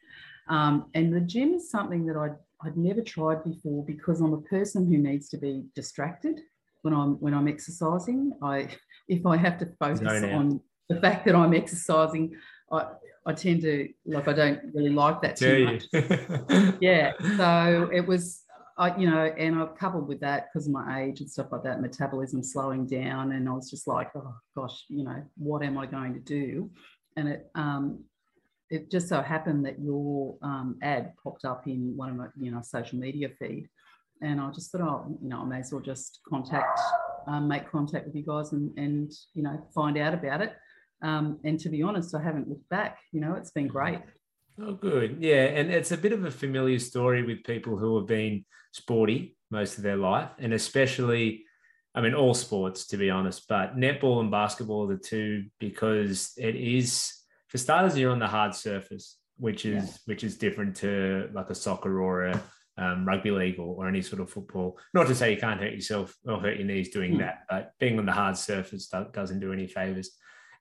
um, 0.49 0.87
and 0.94 1.15
the 1.15 1.21
gym 1.21 1.55
is 1.55 1.71
something 1.71 2.06
that 2.06 2.17
I'd, 2.17 2.37
I'd 2.65 2.77
never 2.77 3.00
tried 3.00 3.44
before 3.44 3.85
because 3.85 4.21
i'm 4.21 4.35
a 4.35 4.41
person 4.43 4.87
who 4.87 4.99
needs 4.99 5.29
to 5.31 5.37
be 5.37 5.65
distracted 5.75 6.41
when 6.83 6.94
i'm 6.94 7.15
when 7.21 7.35
i'm 7.35 7.49
exercising 7.49 8.33
i 8.43 8.69
if 9.09 9.27
i 9.27 9.37
have 9.37 9.59
to 9.59 9.67
focus 9.79 10.23
on 10.23 10.61
the 10.89 11.00
fact 11.00 11.25
that 11.27 11.35
i'm 11.35 11.55
exercising 11.55 12.35
I, 12.73 12.87
I 13.27 13.33
tend 13.35 13.62
to 13.62 13.89
like 14.06 14.27
I 14.27 14.33
don't 14.33 14.61
really 14.75 14.91
like 14.91 15.23
that 15.23 15.37
too 15.37 15.65
much. 15.65 16.77
yeah. 16.81 17.12
So 17.37 17.89
it 17.93 18.06
was 18.06 18.43
I, 18.79 18.97
you 18.97 19.09
know, 19.09 19.27
and 19.39 19.61
I've 19.61 19.77
coupled 19.77 20.09
with 20.09 20.21
that 20.21 20.49
because 20.49 20.67
of 20.67 20.73
my 20.73 21.03
age 21.03 21.21
and 21.21 21.31
stuff 21.31 21.53
like 21.53 21.62
that, 21.65 21.83
metabolism 21.83 22.43
slowing 22.43 22.87
down, 22.87 23.33
and 23.33 23.49
I 23.49 23.53
was 23.53 23.71
just 23.71 23.87
like, 23.87 24.11
oh 24.17 24.35
gosh, 24.56 24.87
you 24.89 25.05
know, 25.05 25.23
what 25.37 25.62
am 25.62 25.77
I 25.77 25.87
going 25.87 26.15
to 26.15 26.21
do? 26.21 26.71
And 27.17 27.29
it, 27.29 27.50
um, 27.55 28.03
it 28.73 28.91
just 28.91 29.09
so 29.09 29.23
happened 29.23 29.65
that 29.67 29.79
your 29.81 30.37
um, 30.43 30.79
ad 30.83 31.13
popped 31.23 31.45
up 31.45 31.67
in 31.67 31.97
one 31.97 32.09
of 32.11 32.17
my, 32.17 32.27
you 32.41 32.51
know, 32.51 32.63
social 32.63 32.99
media 32.99 33.29
feed, 33.39 33.69
and 34.21 34.41
I 34.41 34.51
just 34.51 34.73
thought, 34.73 34.81
oh, 34.81 35.19
you 35.23 35.29
know, 35.29 35.43
I 35.43 35.45
may 35.45 35.59
as 35.59 35.73
well 35.73 35.83
just 35.83 36.21
contact, 36.29 36.81
um, 37.27 37.49
make 37.49 37.71
contact 37.71 38.07
with 38.07 38.15
you 38.15 38.25
guys, 38.25 38.53
and 38.53 38.77
and 38.77 39.13
you 39.35 39.43
know, 39.43 39.65
find 39.75 39.97
out 39.99 40.15
about 40.15 40.41
it. 40.41 40.55
Um, 41.03 41.41
and 41.45 41.59
to 41.61 41.69
be 41.69 41.83
honest, 41.83 42.15
I 42.15 42.23
haven't 42.23 42.49
looked 42.49 42.69
back. 42.69 42.99
You 43.13 43.21
know, 43.21 43.35
it's 43.35 43.51
been 43.51 43.67
great. 43.67 44.01
Oh, 44.61 44.75
good. 44.75 45.17
Yeah. 45.21 45.45
And 45.45 45.71
it's 45.71 45.93
a 45.93 45.97
bit 45.97 46.13
of 46.13 46.25
a 46.25 46.31
familiar 46.31 46.79
story 46.79 47.23
with 47.23 47.45
people 47.45 47.77
who 47.77 47.97
have 47.97 48.07
been 48.07 48.45
sporty 48.73 49.37
most 49.51 49.79
of 49.79 49.83
their 49.83 49.97
life, 49.97 50.31
and 50.39 50.55
especially, 50.55 51.45
I 51.95 52.01
mean, 52.01 52.15
all 52.15 52.35
sports, 52.35 52.87
to 52.89 52.97
be 52.97 53.11
honest, 53.11 53.47
but 53.49 53.77
netball 53.77 54.21
and 54.21 54.31
basketball 54.31 54.85
are 54.85 54.95
the 54.95 55.03
two 55.03 55.47
because 55.59 56.33
it 56.39 56.57
is, 56.57 57.13
for 57.53 57.59
starters, 57.59 57.99
you're 57.99 58.11
on 58.11 58.19
the 58.19 58.27
hard 58.27 58.55
surface, 58.55 59.19
which 59.37 59.67
is 59.67 59.85
yeah. 59.85 59.93
which 60.07 60.25
is 60.25 60.39
different 60.39 60.75
to 60.77 61.29
like 61.35 61.51
a 61.51 61.55
soccer 61.55 62.01
or 62.01 62.25
a 62.25 62.43
um, 62.79 63.06
rugby 63.06 63.31
league 63.31 63.59
or, 63.59 63.77
or, 63.77 63.87
any 63.87 64.01
sort 64.01 64.23
of 64.23 64.31
football. 64.31 64.79
Not 64.94 65.06
to 65.09 65.15
say 65.15 65.35
you 65.35 65.39
can't 65.39 65.61
hurt 65.61 65.75
yourself 65.75 66.17
or 66.27 66.41
hurt 66.41 66.56
your 66.56 66.67
knees 66.67 66.89
doing 66.89 67.17
mm. 67.17 67.19
that, 67.19 67.41
but 67.51 67.73
being 67.79 67.99
on 67.99 68.06
the 68.06 68.13
hard 68.13 68.39
surface 68.39 68.89
doesn't 69.13 69.41
do 69.41 69.53
any 69.53 69.67
favors 69.67 70.17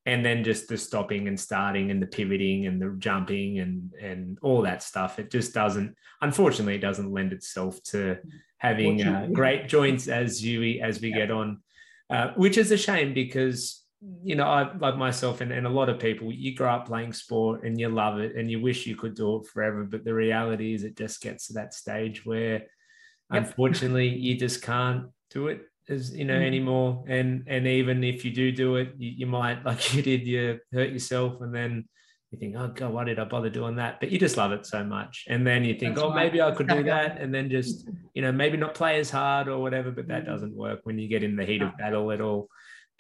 and 0.05 0.25
then 0.25 0.43
just 0.43 0.67
the 0.67 0.77
stopping 0.77 1.29
and 1.29 1.39
starting 1.39 1.91
and 1.91 2.01
the 2.01 2.07
pivoting 2.07 2.65
and 2.65 2.81
the 2.81 2.93
jumping 2.98 3.60
and 3.60 3.93
and 4.01 4.38
all 4.41 4.63
that 4.63 4.81
stuff 4.81 5.19
it 5.19 5.29
just 5.29 5.53
doesn't 5.53 5.95
unfortunately 6.21 6.75
it 6.75 6.81
doesn't 6.81 7.12
lend 7.12 7.31
itself 7.31 7.81
to 7.83 8.17
having 8.57 9.01
uh, 9.03 9.27
great 9.31 9.67
joints 9.67 10.07
as 10.21 10.43
you 10.43 10.81
as 10.81 11.00
we 11.01 11.10
yeah. 11.10 11.17
get 11.17 11.31
on 11.31 11.62
uh, 12.10 12.31
which 12.36 12.57
is 12.57 12.71
a 12.71 12.77
shame 12.77 13.13
because 13.13 13.80
you 14.24 14.36
know 14.36 14.46
i 14.46 14.75
like 14.77 14.98
myself 14.98 15.41
and, 15.41 15.51
and 15.51 15.67
a 15.67 15.70
lot 15.70 15.89
of 15.89 16.00
people 16.00 16.31
you 16.31 16.55
grow 16.55 16.72
up 16.72 16.88
playing 16.88 17.13
sport 17.13 17.63
and 17.63 17.79
you 17.79 17.88
love 17.88 18.20
it 18.20 18.36
and 18.36 18.50
you 18.50 18.60
wish 18.60 18.88
you 18.88 18.96
could 18.96 19.13
do 19.13 19.38
it 19.38 19.46
forever 19.46 19.84
but 19.84 20.03
the 20.03 20.13
reality 20.13 20.74
is 20.74 20.84
it 20.84 20.98
just 20.98 21.22
gets 21.22 21.48
to 21.48 21.53
that 21.53 21.74
stage 21.74 22.25
where 22.25 22.53
yep. 22.53 22.63
unfortunately 23.29 24.08
you 24.08 24.36
just 24.36 24.62
can't 24.63 25.05
do 25.29 25.48
it 25.48 25.62
as 25.88 26.15
you 26.15 26.25
know 26.25 26.39
mm. 26.39 26.46
anymore 26.46 27.03
and 27.08 27.43
and 27.48 27.67
even 27.67 28.03
if 28.03 28.25
you 28.25 28.31
do 28.31 28.51
do 28.51 28.75
it 28.77 28.93
you, 28.98 29.12
you, 29.17 29.27
might 29.27 29.63
like 29.65 29.93
you 29.93 30.01
did 30.01 30.25
you 30.25 30.60
hurt 30.74 30.89
yourself 30.89 31.39
and 31.41 31.53
then 31.53 31.86
you 32.31 32.39
think 32.39 32.55
oh 32.58 32.70
god 32.70 32.91
why 32.91 33.03
did 33.03 33.20
i 33.20 33.24
bother 33.24 33.50
doing 33.50 33.75
that 33.75 34.00
but 34.00 34.10
you 34.10 34.17
just 34.17 34.38
love 34.38 34.51
it 34.51 34.65
so 34.65 34.84
much 34.84 35.25
and 35.27 35.46
then 35.46 35.63
you 35.63 35.75
think 35.75 35.96
That's 35.96 36.05
oh 36.05 36.10
right. 36.10 36.25
maybe 36.25 36.41
i 36.41 36.50
could 36.51 36.67
do 36.67 36.84
that 36.84 37.20
and 37.20 37.34
then 37.34 37.51
just 37.51 37.88
you 38.15 38.22
know 38.24 38.31
maybe 38.31 38.58
not 38.58 38.74
play 38.74 39.00
as 39.00 39.12
hard 39.12 39.48
or 39.48 39.60
whatever 39.60 39.91
but 39.91 40.08
that 40.08 40.24
mm. 40.24 40.27
doesn't 40.27 40.55
work 40.55 40.79
when 40.84 40.98
you 40.98 41.08
get 41.08 41.24
in 41.24 41.36
the 41.36 41.46
heat 41.46 41.62
of 41.62 41.77
battle 41.77 42.12
at 42.12 42.22
all 42.22 42.48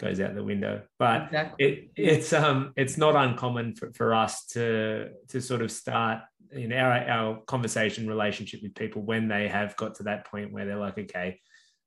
goes 0.01 0.19
out 0.19 0.33
the 0.33 0.43
window 0.43 0.81
but 0.97 1.25
exactly. 1.25 1.65
it, 1.65 1.91
it's 1.95 2.33
um 2.33 2.73
it's 2.75 2.97
not 2.97 3.15
uncommon 3.15 3.75
for, 3.75 3.93
for 3.93 4.15
us 4.15 4.45
to 4.47 5.09
to 5.29 5.39
sort 5.39 5.61
of 5.61 5.71
start 5.71 6.19
in 6.51 6.73
our 6.73 6.91
our 7.07 7.39
conversation 7.41 8.07
relationship 8.07 8.61
with 8.63 8.73
people 8.75 9.03
when 9.03 9.27
they 9.27 9.47
have 9.47 9.75
got 9.77 9.95
to 9.95 10.03
that 10.03 10.25
point 10.25 10.51
where 10.51 10.65
they're 10.65 10.77
like 10.77 10.97
okay 10.97 11.39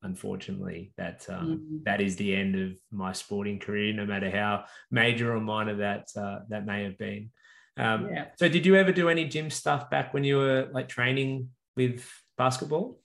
unfortunately 0.02 0.92
that 0.96 1.26
um, 1.28 1.46
mm-hmm. 1.46 1.76
that 1.84 2.00
is 2.00 2.16
the 2.16 2.34
end 2.34 2.54
of 2.54 2.78
my 2.92 3.12
sporting 3.12 3.58
career 3.58 3.92
no 3.92 4.06
matter 4.06 4.30
how 4.30 4.64
major 4.90 5.34
or 5.34 5.40
minor 5.40 5.76
that 5.76 6.06
uh, 6.16 6.40
that 6.48 6.64
may 6.64 6.84
have 6.84 6.96
been 6.98 7.30
um, 7.76 8.08
yeah. 8.12 8.26
so 8.36 8.48
did 8.48 8.64
you 8.64 8.76
ever 8.76 8.92
do 8.92 9.08
any 9.08 9.24
gym 9.24 9.50
stuff 9.50 9.90
back 9.90 10.14
when 10.14 10.22
you 10.22 10.36
were 10.36 10.68
like 10.72 10.88
training 10.88 11.48
with 11.76 12.08
basketball 12.38 13.00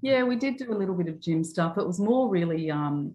yeah 0.00 0.22
we 0.22 0.36
did 0.36 0.56
do 0.56 0.72
a 0.72 0.76
little 0.76 0.94
bit 0.94 1.08
of 1.08 1.20
gym 1.20 1.42
stuff 1.42 1.76
it 1.76 1.86
was 1.86 1.98
more 1.98 2.28
really 2.28 2.70
um, 2.70 3.14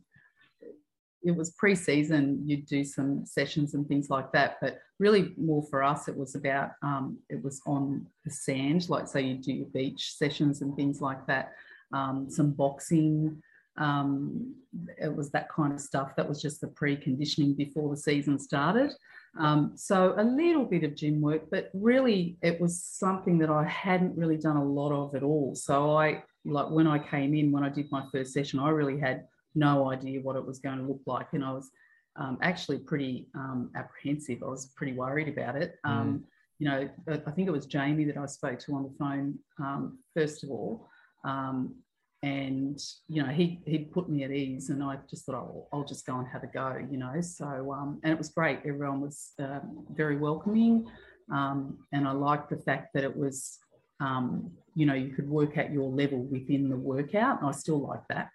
it 1.24 1.36
was 1.36 1.52
pre-season 1.52 2.42
you'd 2.46 2.66
do 2.66 2.84
some 2.84 3.26
sessions 3.26 3.74
and 3.74 3.88
things 3.88 4.10
like 4.10 4.32
that 4.32 4.58
but 4.62 4.80
really 5.00 5.34
more 5.38 5.64
for 5.70 5.82
us 5.82 6.08
it 6.08 6.16
was 6.16 6.36
about 6.36 6.72
um, 6.82 7.18
it 7.30 7.44
was 7.44 7.62
on 7.66 8.06
the 8.26 8.32
sand 8.32 8.90
like 8.90 9.08
so 9.08 9.20
you 9.20 9.36
do 9.36 9.54
your 9.54 9.68
beach 9.68 10.14
sessions 10.16 10.62
and 10.62 10.76
things 10.76 11.02
like 11.02 11.26
that 11.28 11.54
um, 11.94 12.30
some 12.30 12.52
boxing. 12.52 13.42
Um, 13.78 14.56
it 15.02 15.16
was 15.16 15.32
that 15.32 15.50
kind 15.50 15.74
of 15.74 15.80
stuff. 15.80 16.16
That 16.16 16.28
was 16.28 16.42
just 16.42 16.62
the 16.62 16.68
pre-conditioning 16.68 17.54
before 17.54 17.90
the 17.90 17.98
season 17.98 18.38
started. 18.40 18.92
Um, 19.40 19.72
so 19.76 20.14
a 20.18 20.24
little 20.24 20.66
bit 20.66 20.84
of 20.84 20.96
gym 20.96 21.22
work, 21.22 21.44
but 21.50 21.72
really 21.74 22.38
it 22.44 22.60
was 22.60 22.84
something 22.84 23.40
that 23.40 23.50
I 23.50 23.64
hadn't 23.64 24.18
really 24.18 24.38
done 24.38 24.58
a 24.58 24.64
lot 24.64 24.92
of 24.92 25.16
at 25.16 25.24
all. 25.24 25.56
So 25.56 25.96
I 25.96 26.24
like 26.46 26.70
when 26.70 26.88
I 26.88 27.00
came 27.00 27.34
in, 27.34 27.52
when 27.52 27.64
I 27.64 27.70
did 27.70 27.92
my 27.92 28.04
first 28.12 28.34
session, 28.34 28.60
I 28.60 28.70
really 28.70 29.00
had 29.00 29.26
no 29.56 29.90
idea 29.92 30.22
what 30.22 30.36
it 30.36 30.46
was 30.46 30.60
going 30.60 30.78
to 30.78 30.84
look 30.84 31.02
like, 31.06 31.28
and 31.34 31.44
I 31.44 31.52
was 31.52 31.70
um, 32.16 32.38
actually 32.42 32.80
pretty 32.80 33.28
um, 33.36 33.72
apprehensive. 33.76 34.44
I 34.44 34.48
was 34.48 34.68
pretty 34.76 34.94
worried 34.94 35.30
about 35.30 35.56
it. 35.56 35.76
Mm. 35.86 35.90
Um, 35.90 36.24
you 36.60 36.70
know, 36.70 36.90
I 37.08 37.32
think 37.32 37.48
it 37.48 37.52
was 37.52 37.66
Jamie 37.66 38.06
that 38.06 38.18
I 38.18 38.26
spoke 38.26 38.60
to 38.60 38.76
on 38.76 38.84
the 38.84 38.94
phone 38.98 39.40
um, 39.60 40.00
first 40.16 40.44
of 40.44 40.52
all, 40.52 40.88
um, 41.26 41.76
and 42.24 42.82
you 43.10 43.22
know 43.22 43.30
he 43.30 43.60
he 43.66 43.80
put 43.80 44.10
me 44.10 44.24
at 44.24 44.32
ease 44.32 44.70
and 44.70 44.82
i 44.82 44.98
just 45.10 45.26
thought 45.26 45.36
oh, 45.36 45.68
i'll 45.74 45.84
just 45.84 46.06
go 46.06 46.18
and 46.18 46.28
have 46.28 46.42
a 46.42 46.48
go 46.48 46.78
you 46.90 46.98
know 46.98 47.20
so 47.20 47.74
um, 47.74 48.00
and 48.04 48.14
it 48.14 48.18
was 48.18 48.30
great 48.30 48.60
everyone 48.66 49.02
was 49.02 49.34
uh, 49.40 49.60
very 49.92 50.18
welcoming 50.18 50.86
um, 51.32 51.78
and 51.92 52.08
i 52.08 52.12
liked 52.12 52.50
the 52.50 52.58
fact 52.58 52.94
that 52.94 53.04
it 53.04 53.16
was 53.16 53.60
um, 54.00 54.50
you 54.74 54.86
know 54.86 54.94
you 54.94 55.14
could 55.14 55.30
work 55.30 55.58
at 55.58 55.72
your 55.72 55.90
level 55.90 56.20
within 56.24 56.70
the 56.70 56.78
workout 56.78 57.42
and 57.42 57.50
i 57.50 57.52
still 57.52 57.80
like 57.80 58.08
that 58.10 58.30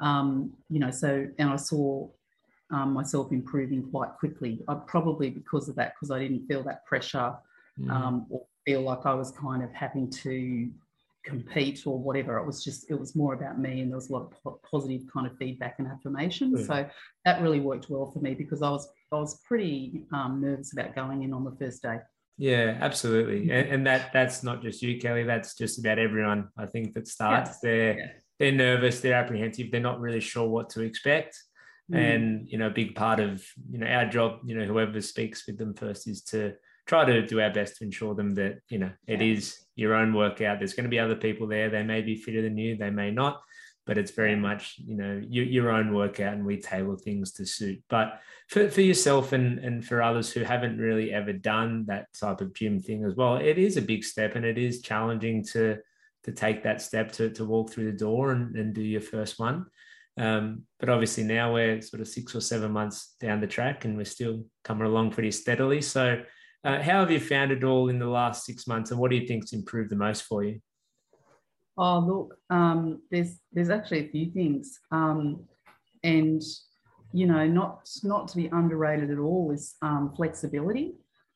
um, 0.00 0.52
you 0.68 0.78
know 0.78 0.90
so 0.90 1.26
and 1.38 1.50
i 1.50 1.56
saw 1.56 2.08
um, 2.70 2.92
myself 2.92 3.32
improving 3.32 3.82
quite 3.90 4.10
quickly 4.18 4.60
I, 4.68 4.74
probably 4.74 5.30
because 5.30 5.68
of 5.68 5.76
that 5.76 5.94
because 5.94 6.10
i 6.10 6.18
didn't 6.18 6.46
feel 6.46 6.62
that 6.64 6.86
pressure 6.86 7.34
mm. 7.78 8.26
or 8.30 8.46
feel 8.64 8.80
like 8.82 9.04
i 9.04 9.14
was 9.14 9.30
kind 9.32 9.62
of 9.62 9.72
having 9.72 10.10
to 10.10 10.70
compete 11.24 11.86
or 11.86 11.98
whatever. 11.98 12.38
It 12.38 12.46
was 12.46 12.62
just, 12.64 12.90
it 12.90 12.98
was 12.98 13.14
more 13.14 13.34
about 13.34 13.58
me 13.58 13.80
and 13.80 13.90
there 13.90 13.96
was 13.96 14.10
a 14.10 14.12
lot 14.12 14.32
of 14.44 14.62
positive 14.62 15.02
kind 15.12 15.26
of 15.26 15.36
feedback 15.36 15.76
and 15.78 15.88
affirmation. 15.88 16.54
Mm. 16.56 16.66
So 16.66 16.88
that 17.24 17.42
really 17.42 17.60
worked 17.60 17.90
well 17.90 18.10
for 18.10 18.18
me 18.18 18.34
because 18.34 18.62
I 18.62 18.70
was, 18.70 18.88
I 19.12 19.16
was 19.16 19.40
pretty 19.46 20.04
um, 20.12 20.40
nervous 20.40 20.72
about 20.72 20.94
going 20.94 21.22
in 21.22 21.32
on 21.32 21.44
the 21.44 21.52
first 21.52 21.82
day. 21.82 21.98
Yeah, 22.38 22.78
absolutely. 22.80 23.50
And, 23.50 23.68
and, 23.68 23.86
that 23.86 24.10
that's 24.12 24.42
not 24.42 24.62
just 24.62 24.82
you, 24.82 24.98
Kelly. 24.98 25.22
That's 25.22 25.54
just 25.54 25.78
about 25.78 25.98
everyone. 25.98 26.48
I 26.56 26.64
think 26.64 26.94
that 26.94 27.06
starts. 27.06 27.58
Yeah. 27.62 27.92
Yeah. 27.92 28.06
They're 28.42 28.50
nervous, 28.50 28.98
they're 28.98 29.14
apprehensive, 29.14 29.70
they're 29.70 29.80
not 29.80 30.00
really 30.00 30.18
sure 30.18 30.48
what 30.48 30.68
to 30.70 30.80
expect. 30.80 31.40
Mm. 31.92 31.96
And 31.96 32.48
you 32.48 32.58
know, 32.58 32.66
a 32.66 32.70
big 32.70 32.96
part 32.96 33.20
of 33.20 33.46
you 33.70 33.78
know 33.78 33.86
our 33.86 34.04
job, 34.06 34.40
you 34.44 34.56
know, 34.58 34.64
whoever 34.64 35.00
speaks 35.00 35.46
with 35.46 35.58
them 35.58 35.74
first 35.74 36.08
is 36.08 36.22
to 36.24 36.54
try 36.84 37.04
to 37.04 37.24
do 37.24 37.40
our 37.40 37.52
best 37.52 37.76
to 37.76 37.84
ensure 37.84 38.16
them 38.16 38.34
that 38.34 38.58
you 38.68 38.78
know 38.78 38.90
it 39.06 39.20
yeah. 39.20 39.32
is 39.32 39.64
your 39.76 39.94
own 39.94 40.12
workout. 40.12 40.58
There's 40.58 40.74
going 40.74 40.84
to 40.84 40.90
be 40.90 40.98
other 40.98 41.14
people 41.14 41.46
there. 41.46 41.70
They 41.70 41.84
may 41.84 42.02
be 42.02 42.16
fitter 42.16 42.42
than 42.42 42.58
you, 42.58 42.76
they 42.76 42.90
may 42.90 43.12
not, 43.12 43.40
but 43.86 43.96
it's 43.96 44.10
very 44.10 44.34
much 44.34 44.74
you 44.78 44.96
know 44.96 45.22
your, 45.24 45.44
your 45.44 45.70
own 45.70 45.94
workout, 45.94 46.34
and 46.34 46.44
we 46.44 46.56
tailor 46.60 46.96
things 46.96 47.30
to 47.34 47.46
suit. 47.46 47.80
But 47.88 48.20
for, 48.48 48.68
for 48.68 48.80
yourself 48.80 49.32
and 49.32 49.60
and 49.60 49.84
for 49.84 50.02
others 50.02 50.32
who 50.32 50.40
haven't 50.42 50.78
really 50.78 51.12
ever 51.12 51.32
done 51.32 51.84
that 51.86 52.06
type 52.12 52.40
of 52.40 52.54
gym 52.54 52.80
thing 52.80 53.04
as 53.04 53.14
well, 53.14 53.36
it 53.36 53.56
is 53.56 53.76
a 53.76 53.82
big 53.82 54.02
step, 54.02 54.34
and 54.34 54.44
it 54.44 54.58
is 54.58 54.82
challenging 54.82 55.44
to 55.52 55.78
to 56.24 56.32
take 56.32 56.62
that 56.62 56.80
step 56.80 57.12
to 57.12 57.30
to 57.30 57.44
walk 57.44 57.70
through 57.70 57.90
the 57.90 57.98
door 57.98 58.32
and, 58.32 58.56
and 58.56 58.74
do 58.74 58.82
your 58.82 59.00
first 59.00 59.38
one. 59.38 59.66
Um, 60.18 60.64
but 60.78 60.88
obviously 60.88 61.24
now 61.24 61.54
we're 61.54 61.80
sort 61.80 62.02
of 62.02 62.08
six 62.08 62.34
or 62.34 62.40
seven 62.40 62.70
months 62.70 63.14
down 63.20 63.40
the 63.40 63.46
track, 63.46 63.84
and 63.84 63.96
we're 63.96 64.04
still 64.04 64.44
coming 64.64 64.86
along 64.86 65.12
pretty 65.12 65.30
steadily. 65.30 65.80
So 65.80 66.22
uh, 66.64 66.82
how 66.82 67.00
have 67.00 67.10
you 67.10 67.20
found 67.20 67.50
it 67.50 67.64
all 67.64 67.88
in 67.88 67.98
the 67.98 68.06
last 68.06 68.44
six 68.44 68.66
months, 68.66 68.90
and 68.90 69.00
what 69.00 69.10
do 69.10 69.16
you 69.16 69.26
think's 69.26 69.52
improved 69.52 69.90
the 69.90 69.96
most 69.96 70.22
for 70.22 70.44
you? 70.44 70.60
Oh, 71.76 71.98
look, 71.98 72.36
um, 72.50 73.02
there's 73.10 73.38
there's 73.52 73.70
actually 73.70 74.06
a 74.06 74.10
few 74.10 74.30
things, 74.30 74.78
um, 74.90 75.44
and 76.04 76.42
you 77.12 77.26
know, 77.26 77.46
not 77.46 77.88
not 78.04 78.28
to 78.28 78.36
be 78.36 78.48
underrated 78.52 79.10
at 79.10 79.18
all 79.18 79.50
is 79.52 79.74
um, 79.82 80.12
flexibility. 80.14 80.94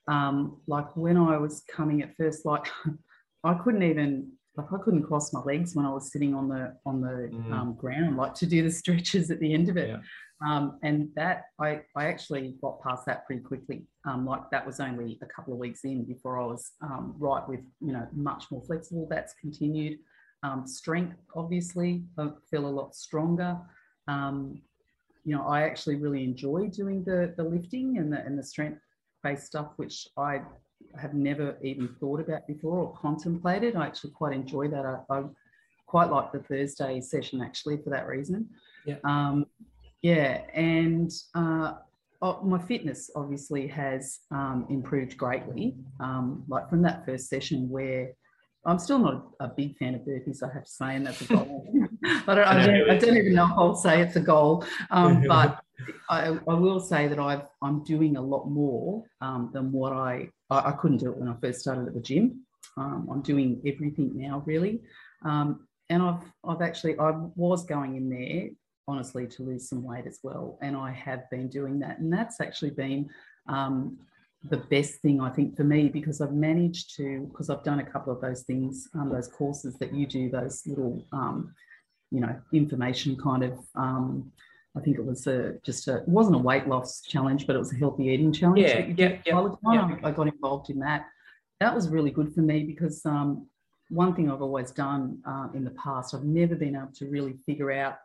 Um, 0.08 0.58
like 0.66 0.94
when 0.96 1.16
I 1.16 1.38
was 1.38 1.64
coming 1.68 2.02
at 2.02 2.14
first, 2.16 2.44
like 2.44 2.66
I 3.44 3.54
couldn't 3.54 3.82
even 3.82 4.32
like 4.56 4.72
I 4.72 4.78
couldn't 4.82 5.02
cross 5.02 5.32
my 5.32 5.40
legs 5.40 5.74
when 5.74 5.86
I 5.86 5.92
was 5.92 6.10
sitting 6.10 6.34
on 6.34 6.48
the 6.48 6.74
on 6.86 7.00
the 7.00 7.30
mm. 7.32 7.52
um, 7.52 7.74
ground, 7.74 8.16
like 8.16 8.34
to 8.34 8.46
do 8.46 8.62
the 8.62 8.70
stretches 8.82 9.30
at 9.30 9.40
the 9.40 9.52
end 9.52 9.68
of 9.68 9.76
it. 9.76 9.90
Yeah. 9.90 9.98
Um, 10.44 10.78
and 10.82 11.08
that 11.16 11.46
I, 11.58 11.80
I 11.96 12.06
actually 12.06 12.56
got 12.60 12.82
past 12.82 13.06
that 13.06 13.26
pretty 13.26 13.42
quickly. 13.42 13.86
Um, 14.04 14.26
like 14.26 14.50
that 14.50 14.66
was 14.66 14.80
only 14.80 15.18
a 15.22 15.26
couple 15.26 15.54
of 15.54 15.58
weeks 15.58 15.84
in 15.84 16.04
before 16.04 16.38
I 16.38 16.44
was 16.44 16.72
um, 16.82 17.14
right 17.18 17.46
with, 17.48 17.60
you 17.80 17.92
know, 17.92 18.06
much 18.12 18.44
more 18.50 18.62
flexible. 18.62 19.06
That's 19.08 19.34
continued. 19.40 19.98
Um, 20.42 20.66
strength, 20.66 21.16
obviously, 21.34 22.04
I 22.18 22.30
feel 22.50 22.66
a 22.66 22.68
lot 22.68 22.94
stronger. 22.94 23.56
Um, 24.08 24.60
you 25.24 25.34
know, 25.34 25.46
I 25.46 25.62
actually 25.62 25.96
really 25.96 26.22
enjoy 26.22 26.68
doing 26.68 27.02
the, 27.02 27.34
the 27.36 27.42
lifting 27.42 27.96
and 27.98 28.12
the, 28.12 28.18
and 28.18 28.38
the 28.38 28.44
strength 28.44 28.80
based 29.24 29.46
stuff, 29.46 29.72
which 29.76 30.06
I 30.18 30.42
have 31.00 31.14
never 31.14 31.56
even 31.62 31.88
thought 32.00 32.20
about 32.20 32.46
before 32.46 32.78
or 32.78 32.94
contemplated. 32.94 33.76
I 33.76 33.86
actually 33.86 34.10
quite 34.10 34.32
enjoy 34.32 34.68
that. 34.68 34.84
I, 34.84 35.14
I 35.14 35.24
quite 35.86 36.10
like 36.10 36.32
the 36.32 36.40
Thursday 36.40 37.00
session 37.00 37.40
actually 37.40 37.78
for 37.78 37.90
that 37.90 38.06
reason. 38.06 38.48
Yeah. 38.84 38.96
Um, 39.04 39.46
yeah, 40.02 40.42
and 40.54 41.10
uh, 41.34 41.74
oh, 42.22 42.42
my 42.42 42.58
fitness 42.58 43.10
obviously 43.16 43.66
has 43.68 44.20
um, 44.30 44.66
improved 44.70 45.16
greatly. 45.16 45.76
Um, 46.00 46.44
like 46.48 46.68
from 46.68 46.82
that 46.82 47.04
first 47.04 47.28
session 47.28 47.68
where 47.68 48.12
I'm 48.64 48.78
still 48.78 48.98
not 48.98 49.28
a 49.40 49.48
big 49.48 49.76
fan 49.76 49.94
of 49.94 50.02
burpees, 50.02 50.42
I 50.42 50.52
have 50.52 50.64
to 50.64 50.70
say, 50.70 50.96
and 50.96 51.06
that's 51.06 51.20
a 51.22 51.26
goal. 51.26 51.72
I, 52.04 52.34
don't, 52.34 52.38
I, 52.38 52.66
don't, 52.66 52.90
I 52.90 52.98
don't 52.98 53.16
even 53.16 53.34
know 53.34 53.46
if 53.46 53.52
I'll 53.56 53.74
say 53.74 54.00
it's 54.00 54.16
a 54.16 54.20
goal, 54.20 54.64
um, 54.90 55.24
but 55.28 55.60
I, 56.10 56.38
I, 56.48 56.54
will 56.54 56.80
say 56.80 57.06
that 57.08 57.18
I've, 57.18 57.46
I'm 57.62 57.84
doing 57.84 58.16
a 58.16 58.22
lot 58.22 58.46
more 58.48 59.04
um, 59.20 59.50
than 59.52 59.70
what 59.72 59.92
I, 59.92 60.28
I, 60.50 60.70
I, 60.70 60.72
couldn't 60.72 60.98
do 60.98 61.10
it 61.10 61.16
when 61.16 61.28
I 61.28 61.34
first 61.40 61.60
started 61.60 61.86
at 61.86 61.94
the 61.94 62.00
gym. 62.00 62.42
Um, 62.76 63.08
I'm 63.10 63.22
doing 63.22 63.60
everything 63.66 64.12
now, 64.14 64.42
really. 64.46 64.80
Um, 65.24 65.66
and 65.88 66.02
I've, 66.02 66.22
I've 66.44 66.62
actually, 66.62 66.98
I 66.98 67.12
was 67.34 67.64
going 67.64 67.96
in 67.96 68.10
there 68.10 68.48
honestly 68.88 69.26
to 69.26 69.42
lose 69.42 69.68
some 69.68 69.82
weight 69.82 70.06
as 70.06 70.20
well. 70.22 70.58
And 70.62 70.76
I 70.76 70.92
have 70.92 71.28
been 71.30 71.48
doing 71.48 71.78
that. 71.80 71.98
And 71.98 72.12
that's 72.12 72.40
actually 72.40 72.70
been 72.70 73.08
um, 73.48 73.98
the 74.48 74.58
best 74.58 75.00
thing 75.00 75.20
I 75.20 75.30
think 75.30 75.56
for 75.56 75.64
me 75.64 75.88
because 75.88 76.20
I've 76.20 76.32
managed 76.32 76.96
to, 76.96 77.28
because 77.30 77.50
I've 77.50 77.64
done 77.64 77.80
a 77.80 77.90
couple 77.90 78.12
of 78.12 78.20
those 78.20 78.42
things, 78.42 78.88
um, 78.94 79.10
those 79.10 79.28
courses 79.28 79.76
that 79.78 79.94
you 79.94 80.06
do, 80.06 80.30
those 80.30 80.62
little, 80.66 81.04
um, 81.12 81.54
you 82.10 82.20
know, 82.20 82.36
information 82.52 83.16
kind 83.16 83.44
of. 83.44 83.58
I 84.76 84.80
think 84.80 84.98
it 84.98 85.04
was 85.04 85.26
a, 85.26 85.54
just 85.64 85.88
a, 85.88 85.98
it 85.98 86.08
wasn't 86.08 86.36
a 86.36 86.38
weight 86.38 86.68
loss 86.68 87.00
challenge, 87.00 87.46
but 87.46 87.56
it 87.56 87.58
was 87.58 87.72
a 87.72 87.76
healthy 87.76 88.04
eating 88.08 88.32
challenge. 88.32 88.60
Yeah, 88.60 88.78
yeah, 88.78 89.16
yeah, 89.24 89.42
yeah. 89.64 89.96
I 90.04 90.10
got 90.10 90.28
involved 90.28 90.70
in 90.70 90.78
that. 90.80 91.06
That 91.60 91.74
was 91.74 91.88
really 91.88 92.10
good 92.10 92.34
for 92.34 92.40
me 92.40 92.64
because 92.64 93.04
um, 93.06 93.46
one 93.88 94.14
thing 94.14 94.30
I've 94.30 94.42
always 94.42 94.70
done 94.72 95.18
uh, 95.26 95.48
in 95.54 95.64
the 95.64 95.70
past, 95.70 96.14
I've 96.14 96.24
never 96.24 96.54
been 96.54 96.76
able 96.76 96.92
to 96.96 97.06
really 97.06 97.34
figure 97.46 97.70
out 97.70 97.98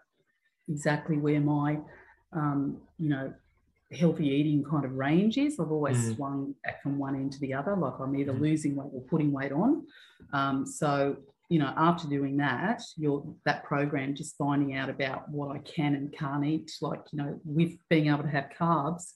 exactly 0.69 1.17
where 1.17 1.41
my, 1.41 1.79
um, 2.33 2.77
you 2.97 3.09
know, 3.09 3.33
healthy 3.91 4.27
eating 4.27 4.63
kind 4.63 4.85
of 4.85 4.93
range 4.93 5.37
is. 5.37 5.59
I've 5.59 5.71
always 5.71 5.97
mm. 5.97 6.15
swung 6.15 6.55
back 6.63 6.81
from 6.81 6.97
one 6.97 7.15
end 7.15 7.33
to 7.33 7.39
the 7.39 7.53
other, 7.53 7.75
like 7.75 7.99
I'm 7.99 8.15
either 8.15 8.33
mm. 8.33 8.39
losing 8.39 8.75
weight 8.75 8.89
or 8.93 9.01
putting 9.01 9.31
weight 9.31 9.51
on. 9.51 9.85
Um, 10.31 10.65
so, 10.65 11.17
you 11.51 11.59
know, 11.59 11.73
after 11.75 12.07
doing 12.07 12.37
that, 12.37 12.81
your 12.95 13.25
that 13.43 13.65
program, 13.65 14.15
just 14.15 14.37
finding 14.37 14.77
out 14.77 14.89
about 14.89 15.29
what 15.29 15.53
I 15.53 15.59
can 15.59 15.95
and 15.95 16.09
can't 16.13 16.45
eat, 16.45 16.71
like, 16.81 17.01
you 17.11 17.21
know, 17.21 17.41
with 17.43 17.73
being 17.89 18.07
able 18.07 18.23
to 18.23 18.29
have 18.29 18.51
carbs 18.57 19.15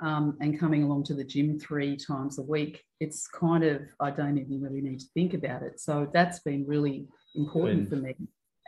um, 0.00 0.38
and 0.40 0.60
coming 0.60 0.84
along 0.84 1.02
to 1.06 1.14
the 1.14 1.24
gym 1.24 1.58
three 1.58 1.96
times 1.96 2.38
a 2.38 2.42
week, 2.42 2.84
it's 3.00 3.26
kind 3.26 3.64
of, 3.64 3.82
I 3.98 4.12
don't 4.12 4.38
even 4.38 4.62
really 4.62 4.80
need 4.80 5.00
to 5.00 5.06
think 5.12 5.34
about 5.34 5.64
it. 5.64 5.80
So 5.80 6.08
that's 6.14 6.38
been 6.38 6.64
really 6.68 7.08
important 7.34 7.88
for 7.88 7.96
me 7.96 8.14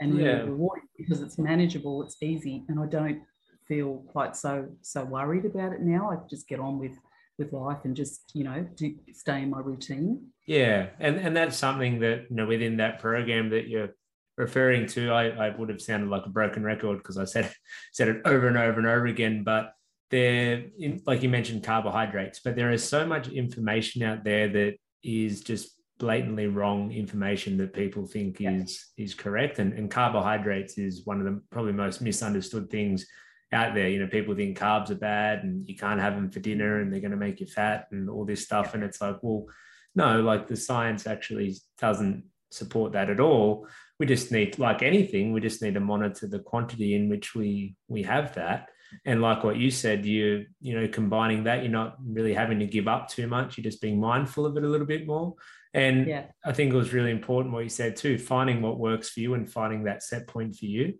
and 0.00 0.14
really 0.14 0.24
yeah. 0.24 0.42
rewarding 0.42 0.88
because 0.98 1.20
it's 1.20 1.38
manageable, 1.38 2.02
it's 2.02 2.20
easy, 2.20 2.64
and 2.68 2.80
I 2.80 2.86
don't 2.86 3.22
feel 3.68 4.04
quite 4.08 4.34
so 4.34 4.66
so 4.82 5.04
worried 5.04 5.44
about 5.44 5.72
it 5.72 5.82
now. 5.82 6.10
I 6.10 6.16
just 6.28 6.48
get 6.48 6.58
on 6.58 6.80
with 6.80 6.98
with 7.38 7.52
life 7.52 7.78
and 7.84 7.94
just 7.94 8.32
you 8.34 8.42
know 8.42 8.66
do 8.74 8.92
stay 9.12 9.42
in 9.42 9.50
my 9.50 9.60
routine. 9.60 10.30
Yeah, 10.46 10.88
and 10.98 11.16
and 11.16 11.36
that's 11.36 11.56
something 11.56 12.00
that 12.00 12.26
you 12.30 12.36
know 12.36 12.46
within 12.46 12.76
that 12.78 13.00
program 13.00 13.50
that 13.50 13.68
you're 13.68 13.90
referring 14.36 14.86
to. 14.88 15.10
I, 15.10 15.28
I 15.28 15.56
would 15.56 15.68
have 15.68 15.80
sounded 15.80 16.10
like 16.10 16.26
a 16.26 16.30
broken 16.30 16.64
record 16.64 16.98
because 16.98 17.18
I 17.18 17.24
said 17.24 17.52
said 17.92 18.08
it 18.08 18.22
over 18.24 18.48
and 18.48 18.58
over 18.58 18.78
and 18.78 18.86
over 18.86 19.06
again, 19.06 19.42
but 19.44 19.72
there, 20.10 20.66
like 21.06 21.22
you 21.22 21.28
mentioned, 21.28 21.64
carbohydrates, 21.64 22.40
but 22.44 22.56
there 22.56 22.70
is 22.70 22.86
so 22.86 23.06
much 23.06 23.28
information 23.28 24.02
out 24.02 24.22
there 24.22 24.48
that 24.48 24.76
is 25.02 25.40
just 25.40 25.74
blatantly 25.98 26.46
wrong 26.46 26.92
information 26.92 27.56
that 27.56 27.72
people 27.72 28.06
think 28.06 28.40
yeah. 28.40 28.50
is 28.50 28.88
is 28.96 29.14
correct 29.14 29.60
and, 29.60 29.72
and 29.74 29.90
carbohydrates 29.90 30.76
is 30.76 31.06
one 31.06 31.20
of 31.20 31.24
the 31.24 31.40
probably 31.50 31.72
most 31.72 32.00
misunderstood 32.00 32.68
things 32.68 33.06
out 33.52 33.74
there 33.74 33.88
you 33.88 34.00
know 34.00 34.08
people 34.08 34.34
think 34.34 34.58
carbs 34.58 34.90
are 34.90 34.96
bad 34.96 35.44
and 35.44 35.64
you 35.68 35.76
can't 35.76 36.00
have 36.00 36.16
them 36.16 36.28
for 36.28 36.40
dinner 36.40 36.80
and 36.80 36.92
they're 36.92 37.00
going 37.00 37.12
to 37.12 37.16
make 37.16 37.38
you 37.38 37.46
fat 37.46 37.86
and 37.92 38.10
all 38.10 38.24
this 38.24 38.42
stuff 38.42 38.74
and 38.74 38.82
it's 38.82 39.00
like 39.00 39.16
well 39.22 39.46
no 39.94 40.20
like 40.20 40.48
the 40.48 40.56
science 40.56 41.06
actually 41.06 41.56
doesn't 41.78 42.24
support 42.50 42.92
that 42.92 43.10
at 43.10 43.20
all. 43.20 43.66
We 43.98 44.06
just 44.06 44.32
need, 44.32 44.58
like 44.58 44.82
anything, 44.82 45.32
we 45.32 45.40
just 45.40 45.62
need 45.62 45.74
to 45.74 45.80
monitor 45.80 46.26
the 46.26 46.38
quantity 46.38 46.94
in 46.94 47.08
which 47.08 47.34
we 47.34 47.76
we 47.88 48.02
have 48.04 48.34
that. 48.34 48.68
And 49.04 49.20
like 49.20 49.42
what 49.42 49.56
you 49.56 49.70
said, 49.70 50.06
you 50.06 50.46
you 50.60 50.78
know 50.78 50.88
combining 50.88 51.44
that, 51.44 51.62
you're 51.62 51.72
not 51.72 51.96
really 52.04 52.34
having 52.34 52.58
to 52.60 52.66
give 52.66 52.88
up 52.88 53.08
too 53.08 53.26
much. 53.26 53.56
You're 53.56 53.70
just 53.70 53.82
being 53.82 54.00
mindful 54.00 54.46
of 54.46 54.56
it 54.56 54.64
a 54.64 54.68
little 54.68 54.86
bit 54.86 55.06
more. 55.06 55.34
And 55.72 56.06
yeah. 56.06 56.26
I 56.44 56.52
think 56.52 56.72
it 56.72 56.76
was 56.76 56.92
really 56.92 57.10
important 57.10 57.52
what 57.52 57.64
you 57.64 57.68
said 57.70 57.96
too, 57.96 58.16
finding 58.16 58.62
what 58.62 58.78
works 58.78 59.10
for 59.10 59.20
you 59.20 59.34
and 59.34 59.50
finding 59.50 59.84
that 59.84 60.04
set 60.04 60.28
point 60.28 60.54
for 60.54 60.66
you. 60.66 60.94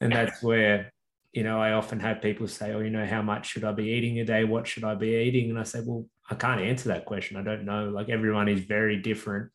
And 0.00 0.12
that's 0.12 0.42
where 0.48 0.92
you 1.32 1.44
know, 1.44 1.60
I 1.60 1.72
often 1.72 1.98
have 2.00 2.20
people 2.20 2.46
say, 2.46 2.72
Oh, 2.72 2.80
you 2.80 2.90
know, 2.90 3.06
how 3.06 3.22
much 3.22 3.46
should 3.46 3.64
I 3.64 3.72
be 3.72 3.84
eating 3.84 4.20
a 4.20 4.24
day? 4.24 4.44
What 4.44 4.66
should 4.66 4.84
I 4.84 4.94
be 4.94 5.14
eating? 5.14 5.50
And 5.50 5.58
I 5.58 5.62
say, 5.62 5.80
Well, 5.84 6.06
I 6.32 6.34
can't 6.34 6.62
answer 6.62 6.88
that 6.88 7.04
question. 7.04 7.36
I 7.36 7.42
don't 7.42 7.66
know. 7.66 7.90
Like 7.90 8.08
everyone 8.08 8.48
is 8.48 8.60
very 8.60 8.96
different. 8.96 9.50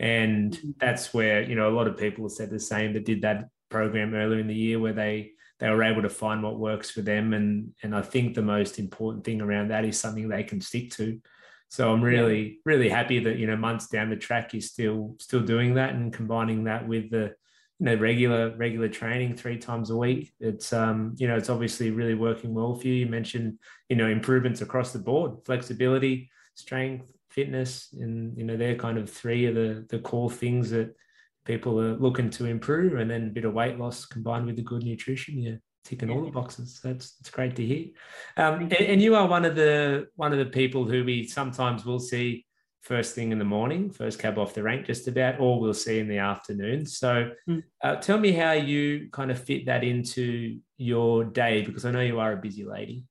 And 0.00 0.52
mm-hmm. 0.52 0.70
that's 0.78 1.12
where, 1.12 1.42
you 1.42 1.54
know, 1.54 1.68
a 1.68 1.76
lot 1.76 1.86
of 1.86 1.98
people 1.98 2.28
said 2.30 2.50
the 2.50 2.58
same 2.58 2.94
that 2.94 3.04
did 3.04 3.22
that 3.22 3.48
program 3.68 4.14
earlier 4.14 4.40
in 4.40 4.48
the 4.48 4.54
year 4.54 4.78
where 4.78 4.94
they 4.94 5.32
they 5.60 5.68
were 5.68 5.84
able 5.84 6.02
to 6.02 6.08
find 6.08 6.42
what 6.42 6.58
works 6.58 6.90
for 6.90 7.02
them. 7.02 7.34
And 7.34 7.72
and 7.82 7.94
I 7.94 8.00
think 8.00 8.34
the 8.34 8.42
most 8.42 8.78
important 8.78 9.24
thing 9.24 9.42
around 9.42 9.68
that 9.68 9.84
is 9.84 10.00
something 10.00 10.28
they 10.28 10.42
can 10.42 10.60
stick 10.62 10.90
to. 10.92 11.20
So 11.68 11.92
I'm 11.92 12.02
really, 12.02 12.60
really 12.64 12.88
happy 12.88 13.18
that, 13.20 13.38
you 13.38 13.46
know, 13.46 13.56
months 13.56 13.88
down 13.88 14.10
the 14.10 14.16
track, 14.16 14.52
you're 14.52 14.62
still 14.62 15.16
still 15.20 15.40
doing 15.40 15.74
that 15.74 15.94
and 15.94 16.12
combining 16.12 16.64
that 16.64 16.88
with 16.88 17.10
the 17.10 17.34
you 17.82 17.86
know 17.86 17.96
regular 17.96 18.54
regular 18.56 18.88
training 18.88 19.34
three 19.34 19.58
times 19.58 19.90
a 19.90 19.96
week. 19.96 20.32
It's 20.38 20.72
um 20.72 21.16
you 21.18 21.26
know 21.26 21.36
it's 21.36 21.50
obviously 21.50 21.90
really 21.90 22.14
working 22.14 22.54
well 22.54 22.76
for 22.76 22.86
you. 22.86 22.94
You 22.94 23.06
mentioned 23.06 23.58
you 23.88 23.96
know 23.96 24.06
improvements 24.06 24.60
across 24.60 24.92
the 24.92 25.00
board 25.00 25.32
flexibility 25.44 26.30
strength 26.54 27.10
fitness 27.30 27.88
and 27.98 28.38
you 28.38 28.44
know 28.44 28.56
they're 28.56 28.76
kind 28.76 28.98
of 28.98 29.10
three 29.10 29.46
of 29.46 29.56
the 29.56 29.84
the 29.88 29.98
core 29.98 30.30
things 30.30 30.70
that 30.70 30.94
people 31.44 31.80
are 31.80 31.96
looking 31.96 32.30
to 32.30 32.46
improve. 32.46 33.00
And 33.00 33.10
then 33.10 33.26
a 33.26 33.30
bit 33.30 33.44
of 33.44 33.52
weight 33.52 33.80
loss 33.80 34.06
combined 34.06 34.46
with 34.46 34.54
the 34.54 34.62
good 34.62 34.84
nutrition 34.84 35.38
you're 35.38 35.58
ticking 35.84 36.08
all 36.08 36.24
the 36.24 36.30
boxes. 36.30 36.78
That's 36.84 37.16
it's 37.18 37.30
great 37.30 37.56
to 37.56 37.66
hear. 37.66 37.86
Um, 38.36 38.60
and, 38.60 38.72
and 38.74 39.02
you 39.02 39.16
are 39.16 39.26
one 39.26 39.44
of 39.44 39.56
the 39.56 40.06
one 40.14 40.30
of 40.30 40.38
the 40.38 40.46
people 40.46 40.84
who 40.84 41.02
we 41.02 41.26
sometimes 41.26 41.84
will 41.84 41.98
see 41.98 42.46
first 42.82 43.14
thing 43.14 43.30
in 43.30 43.38
the 43.38 43.44
morning, 43.44 43.90
first 43.90 44.18
cab 44.18 44.38
off 44.38 44.54
the 44.54 44.62
rank, 44.62 44.86
just 44.86 45.06
about, 45.06 45.40
or 45.40 45.60
we'll 45.60 45.72
see 45.72 46.00
in 46.00 46.08
the 46.08 46.18
afternoon. 46.18 46.84
So, 46.84 47.30
mm. 47.48 47.62
uh, 47.82 47.96
tell 47.96 48.18
me 48.18 48.32
how 48.32 48.52
you 48.52 49.08
kind 49.12 49.30
of 49.30 49.38
fit 49.38 49.66
that 49.66 49.84
into 49.84 50.58
your 50.76 51.24
day 51.24 51.62
because 51.62 51.84
I 51.84 51.92
know 51.92 52.00
you 52.00 52.18
are 52.18 52.32
a 52.32 52.36
busy 52.36 52.64
lady. 52.64 53.04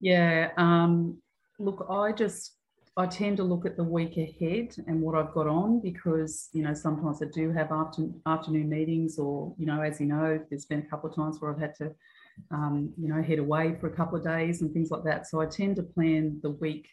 Yeah. 0.00 0.50
Um, 0.56 1.20
look, 1.58 1.86
I 1.90 2.12
just 2.12 2.52
I 2.96 3.06
tend 3.06 3.36
to 3.38 3.42
look 3.42 3.66
at 3.66 3.76
the 3.76 3.84
week 3.84 4.16
ahead 4.16 4.76
and 4.86 5.02
what 5.02 5.16
I've 5.16 5.32
got 5.32 5.48
on 5.48 5.80
because 5.80 6.48
you 6.52 6.62
know 6.62 6.72
sometimes 6.72 7.20
I 7.22 7.26
do 7.26 7.50
have 7.50 7.72
after, 7.72 8.08
afternoon 8.26 8.68
meetings, 8.68 9.18
or 9.18 9.54
you 9.58 9.66
know, 9.66 9.82
as 9.82 10.00
you 10.00 10.06
know, 10.06 10.40
there's 10.48 10.66
been 10.66 10.80
a 10.80 10.86
couple 10.86 11.10
of 11.10 11.16
times 11.16 11.40
where 11.40 11.52
I've 11.52 11.60
had 11.60 11.74
to. 11.76 11.92
Um, 12.50 12.92
you 12.98 13.08
know, 13.08 13.22
head 13.22 13.38
away 13.38 13.76
for 13.80 13.86
a 13.86 13.96
couple 13.96 14.18
of 14.18 14.22
days 14.22 14.60
and 14.60 14.70
things 14.70 14.90
like 14.90 15.02
that. 15.04 15.26
So 15.26 15.40
I 15.40 15.46
tend 15.46 15.76
to 15.76 15.82
plan 15.82 16.38
the 16.42 16.50
week 16.50 16.86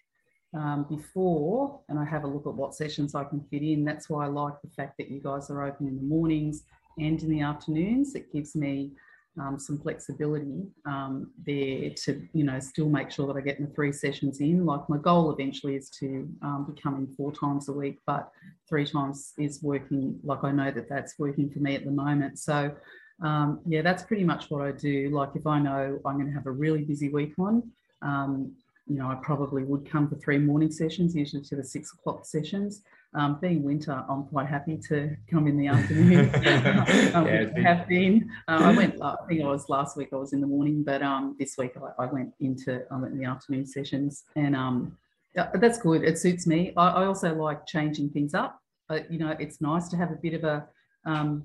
um, 0.54 0.86
before 0.90 1.80
and 1.90 1.98
I 2.00 2.06
have 2.06 2.24
a 2.24 2.28
look 2.28 2.46
at 2.48 2.54
what 2.54 2.76
sessions 2.76 3.16
I 3.16 3.24
can 3.24 3.42
fit 3.50 3.62
in. 3.62 3.84
That's 3.84 4.10
why 4.10 4.26
I 4.26 4.28
like 4.28 4.54
the 4.64 4.70
fact 4.70 4.98
that 4.98 5.10
you 5.10 5.20
guys 5.22 5.50
are 5.50 5.66
open 5.66 5.88
in 5.88 5.96
the 5.96 6.04
mornings 6.04 6.64
and 7.00 7.22
in 7.22 7.30
the 7.30 7.42
afternoons. 7.42 8.16
It 8.16 8.32
gives 8.32 8.56
me 8.56 8.92
um, 9.40 9.58
some 9.58 9.80
flexibility 9.80 10.68
um, 10.86 11.32
there 11.44 11.90
to, 12.06 12.28
you 12.34 12.44
know, 12.44 12.60
still 12.60 12.88
make 12.88 13.10
sure 13.10 13.26
that 13.28 13.36
I 13.36 13.42
get 13.42 13.60
my 13.60 13.68
three 13.74 13.92
sessions 13.92 14.42
in. 14.42 14.66
Like 14.66 14.88
my 14.90 14.98
goal 14.98 15.32
eventually 15.32 15.76
is 15.76 15.90
to 16.00 16.30
um, 16.44 16.72
be 16.74 16.80
coming 16.80 17.08
four 17.18 17.32
times 17.34 17.68
a 17.68 17.74
week, 17.74 18.00
but 18.06 18.30
three 18.70 18.86
times 18.86 19.34
is 19.40 19.64
working. 19.64 20.20
Like 20.24 20.44
I 20.44 20.52
know 20.52 20.72
that 20.72 20.88
that's 20.88 21.18
working 21.18 21.50
for 21.50 21.60
me 21.60 21.76
at 21.76 21.84
the 21.84 21.92
moment. 21.92 22.38
So 22.38 22.76
um, 23.24 23.62
yeah, 23.66 23.82
that's 23.82 24.04
pretty 24.04 24.24
much 24.24 24.52
what 24.52 24.62
I 24.62 24.72
do. 24.72 25.10
Like 25.12 25.30
if 25.36 25.48
I 25.48 25.60
know 25.60 26.00
I'm 26.06 26.16
going 26.16 26.28
to 26.28 26.34
have 26.34 26.46
a 26.46 26.52
really 26.52 26.84
busy 26.84 27.10
week 27.10 27.34
on, 27.40 27.64
um, 28.02 28.54
you 28.88 28.98
know, 28.98 29.08
I 29.08 29.16
probably 29.16 29.64
would 29.64 29.90
come 29.90 30.10
for 30.10 30.16
three 30.16 30.38
morning 30.38 30.72
sessions, 30.72 31.16
usually 31.16 31.42
to 31.44 31.56
the 31.56 31.64
six 31.64 31.94
o'clock 31.94 32.26
sessions. 32.26 32.82
Um, 33.16 33.38
being 33.40 33.64
winter, 33.64 34.04
I'm 34.10 34.24
quite 34.26 34.48
happy 34.48 34.78
to 34.90 35.16
come 35.30 35.48
in 35.48 35.58
the 35.58 35.68
afternoon. 35.68 36.30
um, 37.16 37.28
yeah, 37.28 37.60
have 37.62 37.88
been. 37.88 38.30
Uh, 38.48 38.60
I 38.62 38.76
went. 38.76 39.02
I 39.02 39.16
think 39.28 39.42
I 39.42 39.48
was 39.48 39.70
last 39.70 39.96
week. 39.96 40.10
I 40.12 40.18
was 40.18 40.34
in 40.34 40.42
the 40.42 40.48
morning, 40.48 40.84
but 40.84 41.02
um, 41.02 41.36
this 41.40 41.56
week 41.58 41.74
I, 41.78 42.04
I, 42.04 42.06
went 42.08 42.34
into 42.40 42.82
I 42.92 42.98
went 42.98 43.14
in 43.14 43.20
the 43.20 43.26
afternoon 43.26 43.66
sessions, 43.66 44.24
and 44.36 44.56
um, 44.56 44.98
that's 45.36 45.78
good. 45.78 46.04
It 46.04 46.18
suits 46.18 46.48
me. 46.48 46.74
I, 46.76 46.90
I 46.90 47.06
also 47.06 47.36
like 47.36 47.66
changing 47.66 48.10
things 48.10 48.34
up. 48.34 48.60
Uh, 48.90 49.00
you 49.10 49.20
know, 49.20 49.36
it's 49.40 49.62
nice 49.62 49.88
to 49.90 49.98
have 49.98 50.12
a 50.12 50.18
bit 50.22 50.34
of 50.34 50.44
a 50.44 50.68
um, 51.06 51.44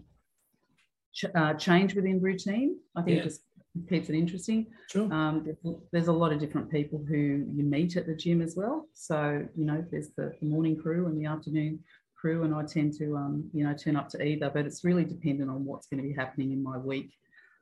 ch- 1.15 1.27
uh, 1.35 1.55
change 1.55 1.95
within 1.95 2.21
routine. 2.21 2.79
I 2.97 3.03
think 3.03 3.17
yeah. 3.17 3.23
it 3.23 3.25
just 3.25 3.43
keeps 3.89 4.09
it 4.09 4.15
interesting. 4.15 4.67
Sure. 4.91 5.13
Um, 5.13 5.45
there's, 5.45 5.77
there's, 5.93 6.09
a 6.09 6.13
lot 6.13 6.33
of 6.33 6.39
different 6.39 6.71
people 6.71 7.05
who 7.07 7.17
you 7.17 7.63
meet 7.63 7.97
at 7.97 8.07
the 8.07 8.15
gym 8.15 8.41
as 8.43 8.55
well. 8.57 8.87
So, 8.95 9.47
you 9.57 9.65
know, 9.65 9.85
there's 9.91 10.11
the, 10.17 10.33
morning 10.41 10.77
crew 10.77 11.07
and 11.07 11.21
the 11.21 11.27
afternoon 11.27 11.81
crew, 12.17 12.45
and 12.45 12.55
I 12.55 12.65
tend 12.65 12.95
to, 12.99 13.17
um, 13.17 13.49
you 13.53 13.65
know, 13.65 13.75
turn 13.75 13.97
up 13.97 14.09
to 14.11 14.23
either, 14.23 14.51
but 14.53 14.67
it's 14.67 14.85
really 14.85 15.05
dependent 15.05 15.51
on 15.51 15.65
what's 15.65 15.87
going 15.87 16.03
to 16.03 16.09
be 16.09 16.15
happening 16.15 16.53
in 16.53 16.63
my 16.63 16.79
week. 16.79 17.13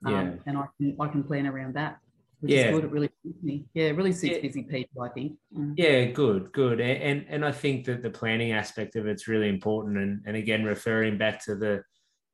Um, 0.05 0.13
yeah. 0.13 0.33
And 0.47 0.59
I 0.59 0.67
can, 0.77 0.97
I 1.01 1.09
can 1.09 1.25
plan 1.25 1.47
around 1.47 1.75
that. 1.75 1.99
Which 2.41 2.53
yeah. 2.53 2.67
is 2.67 2.75
good. 2.75 2.85
It 2.85 2.91
really 2.91 3.11
suits 3.23 3.43
me. 3.43 3.65
Yeah, 3.73 3.85
it 3.87 3.97
really 3.97 4.13
suits 4.13 4.37
yeah. 4.37 4.43
busy 4.43 4.63
people, 4.63 5.03
I 5.03 5.09
think. 5.09 5.39
Mm. 5.57 5.75
Yeah, 5.77 6.05
good, 6.05 6.53
good. 6.53 6.81
And, 6.81 7.03
and 7.03 7.27
and 7.29 7.45
I 7.45 7.53
think 7.53 7.87
that 7.87 8.03
the 8.03 8.11
planning 8.11 8.53
aspect 8.53 8.95
of 8.95 9.07
it's 9.07 9.27
really 9.27 9.49
important. 9.49 9.97
And, 9.97 10.21
and 10.27 10.37
again, 10.37 10.63
referring 10.63 11.17
back 11.17 11.43
to 11.47 11.55
the 11.55 11.83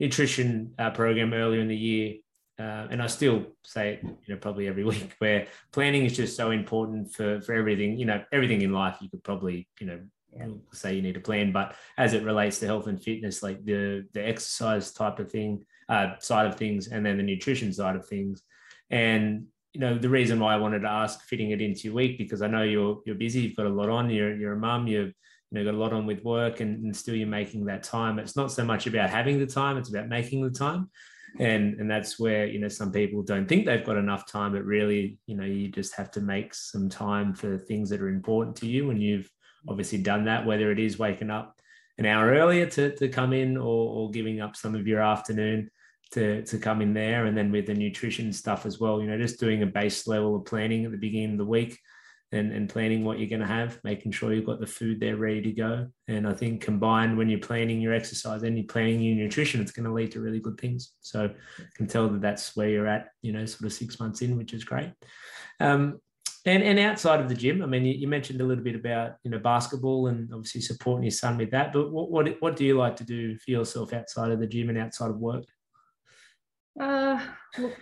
nutrition 0.01 0.75
uh, 0.79 0.91
program 0.91 1.33
earlier 1.33 1.61
in 1.61 1.69
the 1.69 1.77
year, 1.77 2.15
uh, 2.59 2.87
and 2.91 3.03
I 3.03 3.07
still 3.07 3.47
say 3.65 3.95
it, 3.95 4.01
you 4.03 4.35
know, 4.35 4.37
probably 4.37 4.69
every 4.69 4.85
week, 4.93 5.15
where 5.19 5.47
planning 5.73 6.05
is 6.05 6.17
just 6.17 6.37
so 6.37 6.51
important 6.51 7.13
for 7.13 7.41
for 7.41 7.55
everything. 7.55 7.99
You 7.99 8.07
know, 8.07 8.23
everything 8.33 8.63
in 8.63 8.73
life 8.73 8.97
you 9.01 9.09
could 9.09 9.25
probably, 9.25 9.69
you 9.81 9.87
know, 9.87 10.01
yeah. 10.37 10.49
say 10.73 10.95
you 10.95 11.03
need 11.03 11.17
a 11.17 11.21
plan, 11.21 11.53
but 11.53 11.75
as 11.99 12.15
it 12.15 12.25
relates 12.25 12.59
to 12.61 12.67
health 12.67 12.87
and 12.87 13.03
fitness, 13.03 13.43
like 13.43 13.65
the 13.65 14.07
the 14.13 14.27
exercise 14.27 14.93
type 14.93 15.19
of 15.19 15.31
thing, 15.31 15.65
uh, 15.89 16.19
side 16.19 16.47
of 16.47 16.57
things, 16.57 16.89
and 16.89 17.05
then 17.05 17.17
the 17.17 17.23
nutrition 17.23 17.73
side 17.73 17.97
of 17.97 18.07
things, 18.07 18.43
and 18.91 19.47
you 19.73 19.81
know, 19.81 19.97
the 19.97 20.09
reason 20.09 20.39
why 20.39 20.53
I 20.53 20.59
wanted 20.59 20.81
to 20.81 20.89
ask 20.89 21.23
fitting 21.23 21.51
it 21.51 21.63
into 21.63 21.85
your 21.85 21.95
week 21.95 22.19
because 22.19 22.43
I 22.43 22.47
know 22.47 22.63
you're 22.63 23.01
you're 23.07 23.15
busy, 23.15 23.41
you've 23.41 23.57
got 23.57 23.67
a 23.67 23.71
lot 23.71 23.89
on, 23.89 24.11
you're 24.11 24.37
you're 24.37 24.53
a 24.53 24.59
mum, 24.59 24.87
you've 24.87 25.15
you 25.51 25.59
know 25.59 25.65
got 25.65 25.75
a 25.75 25.79
lot 25.79 25.95
on 25.95 26.05
with 26.05 26.23
work, 26.23 26.61
and, 26.61 26.85
and 26.85 26.95
still 26.95 27.15
you're 27.15 27.27
making 27.27 27.65
that 27.65 27.83
time. 27.83 28.19
It's 28.19 28.37
not 28.37 28.53
so 28.53 28.65
much 28.65 28.87
about 28.87 29.09
having 29.09 29.39
the 29.39 29.47
time; 29.47 29.79
it's 29.79 29.89
about 29.89 30.09
making 30.09 30.43
the 30.43 30.51
time 30.51 30.91
and 31.39 31.81
and 31.81 31.91
that's 31.91 32.19
where 32.19 32.47
you 32.47 32.59
know 32.59 32.69
some 32.69 32.93
people 32.93 33.23
don't 33.23 33.49
think 33.49 33.65
they've 33.65 33.85
got 33.85 33.97
enough 33.97 34.31
time 34.31 34.53
but 34.53 34.65
really 34.65 35.19
you 35.27 35.37
know 35.37 35.45
you 35.45 35.69
just 35.69 35.95
have 35.95 36.11
to 36.11 36.21
make 36.21 36.55
some 36.55 36.89
time 36.89 37.33
for 37.35 37.57
things 37.57 37.89
that 37.91 38.03
are 38.03 38.09
important 38.09 38.57
to 38.57 38.67
you. 38.67 38.91
And 38.91 39.03
you've 39.03 39.31
obviously 39.69 39.99
done 39.99 40.25
that 40.25 40.45
whether 40.45 40.71
it 40.71 40.79
is 40.79 40.99
waking 40.99 41.31
up 41.31 41.57
an 41.99 42.07
hour 42.07 42.31
earlier 42.31 42.67
to, 42.67 42.95
to 42.97 43.09
come 43.09 43.33
in 43.33 43.57
or, 43.57 43.63
or 43.65 44.11
giving 44.11 44.41
up 44.41 44.57
some 44.57 44.75
of 44.75 44.87
your 44.87 45.01
afternoon 45.01 45.71
to, 46.11 46.43
to 46.45 46.59
come 46.59 46.83
in 46.83 46.95
there. 46.95 47.27
And 47.27 47.37
then 47.37 47.53
with 47.53 47.67
the 47.67 47.75
nutrition 47.75 48.33
stuff 48.33 48.67
as 48.67 48.81
well 48.81 49.01
you 49.01 49.09
know 49.09 49.19
just 49.19 49.41
doing 49.41 49.63
a 49.63 49.67
base 49.67 50.07
level 50.07 50.37
of 50.37 50.45
planning 50.45 50.85
at 50.85 50.91
the 50.91 50.99
beginning 50.99 51.33
of 51.33 51.39
the 51.39 51.45
week 51.45 51.79
and, 52.33 52.51
and 52.53 52.69
planning 52.69 53.05
what 53.05 53.19
you're 53.19 53.29
going 53.29 53.41
to 53.41 53.47
have, 53.47 53.79
making 53.85 54.11
sure 54.11 54.33
you've 54.33 54.47
got 54.47 54.59
the 54.59 54.67
food 54.67 54.99
there 54.99 55.17
ready 55.17 55.43
to 55.43 55.53
go. 55.53 55.87
And 56.09 56.27
I 56.27 56.33
think 56.33 56.63
combined 56.63 57.17
when 57.17 57.29
you're 57.29 57.39
planning 57.39 57.81
your 57.81 57.93
exercise 57.93 58.43
and 58.43 58.57
you're 58.57 58.67
planning 58.67 59.01
your 59.01 59.17
nutrition, 59.17 59.61
it's 59.61 59.73
going 59.73 59.85
to 59.85 59.93
lead 59.93 60.13
to 60.13 60.21
really 60.21 60.41
good 60.41 60.59
things. 60.59 60.95
So 61.01 61.27
I 61.27 61.63
can 61.77 61.87
tell 61.87 62.09
that 62.09 62.23
that's 62.23 62.57
where 62.57 62.71
you're 62.71 62.89
at, 62.89 63.09
you 63.21 63.33
know, 63.33 63.45
sort 63.45 63.67
of 63.67 63.73
six 63.73 64.01
months 64.01 64.23
in, 64.23 64.37
which 64.39 64.55
is 64.55 64.65
great. 64.65 64.93
Um, 65.61 66.01
and, 66.47 66.63
and 66.63 66.79
outside 66.79 67.21
of 67.21 67.29
the 67.29 67.35
gym, 67.35 67.63
I 67.63 67.67
mean, 67.67 67.85
you, 67.85 67.95
you, 67.95 68.09
mentioned 68.09 68.41
a 68.41 68.45
little 68.45 68.65
bit 68.65 68.75
about, 68.75 69.13
you 69.23 69.31
know, 69.31 69.39
basketball 69.39 70.09
and 70.09 70.33
obviously 70.33 70.61
supporting 70.63 71.05
your 71.05 71.13
son 71.13 71.39
with 71.39 71.53
that, 71.53 71.73
but 71.73 71.93
what, 71.93 72.11
what, 72.11 72.41
what 72.41 72.57
do 72.57 72.65
you 72.65 72.77
like 72.77 72.97
to 72.97 73.05
do 73.05 73.37
for 73.37 73.51
yourself 73.51 73.93
outside 73.93 74.33
of 74.33 74.41
the 74.41 74.47
gym 74.47 74.69
and 74.69 74.79
outside 74.79 75.11
of 75.11 75.19
work? 75.19 75.45
Uh, 76.81 77.21
look, 77.59 77.77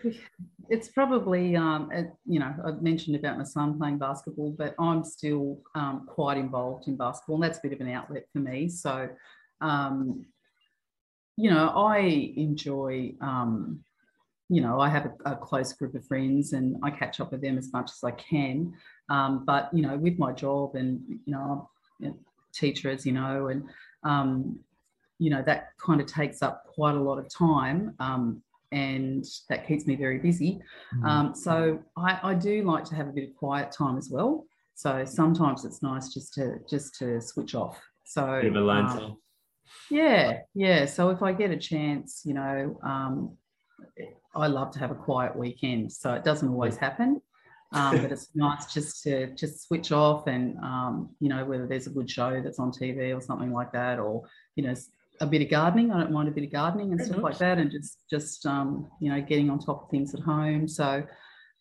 it's 0.68 0.88
probably, 0.88 1.56
um, 1.56 1.90
it, 1.92 2.12
you 2.26 2.40
know, 2.40 2.52
I've 2.64 2.82
mentioned 2.82 3.16
about 3.16 3.38
my 3.38 3.44
son 3.44 3.78
playing 3.78 3.98
basketball, 3.98 4.54
but 4.56 4.74
I'm 4.78 5.04
still 5.04 5.60
um, 5.74 6.06
quite 6.08 6.36
involved 6.36 6.88
in 6.88 6.96
basketball, 6.96 7.36
and 7.36 7.44
that's 7.44 7.58
a 7.58 7.62
bit 7.62 7.72
of 7.72 7.80
an 7.80 7.90
outlet 7.90 8.26
for 8.32 8.40
me. 8.40 8.68
So, 8.68 9.08
um, 9.60 10.26
you 11.36 11.50
know, 11.50 11.68
I 11.68 12.32
enjoy, 12.36 13.14
um, 13.20 13.84
you 14.48 14.60
know, 14.60 14.80
I 14.80 14.88
have 14.88 15.06
a, 15.06 15.32
a, 15.32 15.36
close 15.36 15.72
group 15.72 15.94
of 15.94 16.04
friends 16.06 16.52
and 16.52 16.76
I 16.82 16.90
catch 16.90 17.20
up 17.20 17.30
with 17.30 17.40
them 17.40 17.56
as 17.56 17.72
much 17.72 17.90
as 17.90 18.00
I 18.04 18.10
can. 18.10 18.74
Um, 19.08 19.44
but, 19.46 19.70
you 19.72 19.82
know, 19.82 19.96
with 19.96 20.18
my 20.18 20.32
job 20.32 20.74
and, 20.74 21.00
you 21.24 21.32
know, 21.32 21.68
I'm 22.02 22.08
a 22.08 22.14
teacher, 22.52 22.90
as 22.90 23.06
you 23.06 23.12
know, 23.12 23.48
and, 23.48 23.64
um, 24.02 24.58
you 25.18 25.30
know, 25.30 25.42
that 25.46 25.68
kind 25.84 26.00
of 26.00 26.06
takes 26.06 26.42
up 26.42 26.64
quite 26.66 26.94
a 26.94 27.00
lot 27.00 27.18
of 27.18 27.32
time. 27.32 27.94
And 28.72 29.24
that 29.48 29.66
keeps 29.66 29.86
me 29.86 29.96
very 29.96 30.18
busy. 30.18 30.60
Mm. 30.96 31.04
Um, 31.04 31.34
so 31.34 31.80
I, 31.96 32.20
I, 32.22 32.34
do 32.34 32.62
like 32.62 32.84
to 32.84 32.94
have 32.94 33.08
a 33.08 33.10
bit 33.10 33.28
of 33.28 33.34
quiet 33.34 33.72
time 33.72 33.98
as 33.98 34.10
well. 34.10 34.46
So 34.76 35.04
sometimes 35.04 35.64
it's 35.64 35.82
nice 35.82 36.14
just 36.14 36.34
to 36.34 36.58
just 36.68 36.94
to 37.00 37.20
switch 37.20 37.54
off. 37.54 37.80
So 38.04 38.40
bit 38.40 38.50
of 38.50 38.56
alone 38.56 38.86
um, 38.86 38.98
time. 38.98 39.16
Yeah, 39.90 40.38
yeah. 40.54 40.86
So 40.86 41.10
if 41.10 41.22
I 41.22 41.32
get 41.32 41.50
a 41.50 41.56
chance, 41.56 42.22
you 42.24 42.34
know, 42.34 42.78
um, 42.82 43.36
I 44.34 44.46
love 44.46 44.70
to 44.72 44.78
have 44.78 44.90
a 44.90 44.94
quiet 44.94 45.36
weekend. 45.36 45.92
So 45.92 46.14
it 46.14 46.24
doesn't 46.24 46.48
always 46.48 46.76
happen. 46.76 47.20
Um, 47.72 48.02
but 48.02 48.12
it's 48.12 48.28
nice 48.34 48.72
just 48.72 49.02
to 49.04 49.34
just 49.34 49.66
switch 49.66 49.92
off 49.92 50.26
and 50.26 50.58
um, 50.58 51.10
you 51.20 51.28
know 51.28 51.44
whether 51.44 51.66
there's 51.66 51.86
a 51.86 51.90
good 51.90 52.10
show 52.10 52.40
that's 52.42 52.58
on 52.58 52.72
TV 52.72 53.16
or 53.16 53.20
something 53.20 53.52
like 53.52 53.72
that, 53.72 53.98
or 53.98 54.22
you 54.56 54.64
know 54.64 54.74
a 55.20 55.26
bit 55.26 55.42
of 55.42 55.50
gardening. 55.50 55.92
I 55.92 56.00
don't 56.00 56.12
mind 56.12 56.28
a 56.28 56.32
bit 56.32 56.44
of 56.44 56.52
gardening 56.52 56.90
and 56.90 56.98
Very 56.98 57.06
stuff 57.06 57.22
nice. 57.22 57.24
like 57.24 57.38
that, 57.38 57.58
and 57.58 57.70
just 57.70 57.98
just 58.08 58.46
um, 58.46 58.88
you 59.00 59.12
know 59.12 59.20
getting 59.20 59.50
on 59.50 59.58
top 59.58 59.84
of 59.84 59.90
things 59.90 60.14
at 60.14 60.20
home. 60.20 60.66
So, 60.66 61.04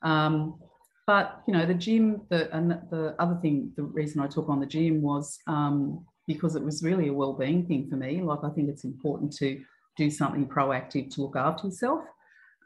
um, 0.02 0.60
but 1.06 1.41
you 1.48 1.54
know 1.54 1.65
the 1.65 1.74
gym. 1.74 2.22
The 2.30 2.54
and 2.56 2.72
the 2.89 3.15
other 3.19 3.38
thing, 3.41 3.72
the 3.76 3.84
reason 3.84 4.22
I 4.22 4.28
took 4.28 4.50
on 4.50 4.60
the 4.60 4.65
gym 4.65 5.02
was 5.02 5.38
um, 5.48 6.06
because 6.28 6.56
it 6.56 6.63
was 6.63 6.84
really 6.84 7.08
a 7.10 7.13
well-being 7.13 7.65
thing 7.65 7.89
for 7.89 7.95
me. 7.95 8.22
Like 8.22 8.43
I 8.43 8.50
think 8.50 8.69
it's 8.69 8.84
important 8.84 9.34
to 9.38 9.62
do 9.98 10.10
something 10.10 10.48
proactive 10.48 11.13
to 11.15 11.22
look 11.22 11.36
after 11.36 11.67
yourself. 11.67 12.04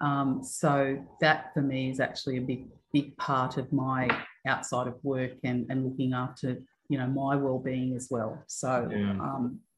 Um, 0.02 0.44
so 0.44 1.04
that 1.22 1.54
for 1.54 1.62
me 1.62 1.90
is 1.90 2.00
actually 2.00 2.38
a 2.38 2.42
big 2.42 2.68
big 2.94 3.18
part 3.18 3.58
of 3.58 3.72
my 3.74 4.08
outside 4.48 4.88
of 4.88 4.96
work 5.04 5.32
and, 5.44 5.66
and 5.70 5.84
looking 5.84 6.14
after 6.14 6.58
you 6.90 6.98
know 6.98 7.08
my 7.08 7.36
well-being 7.36 7.96
as 7.96 8.08
well 8.12 8.44
so 8.48 8.88
yeah. 8.92 9.16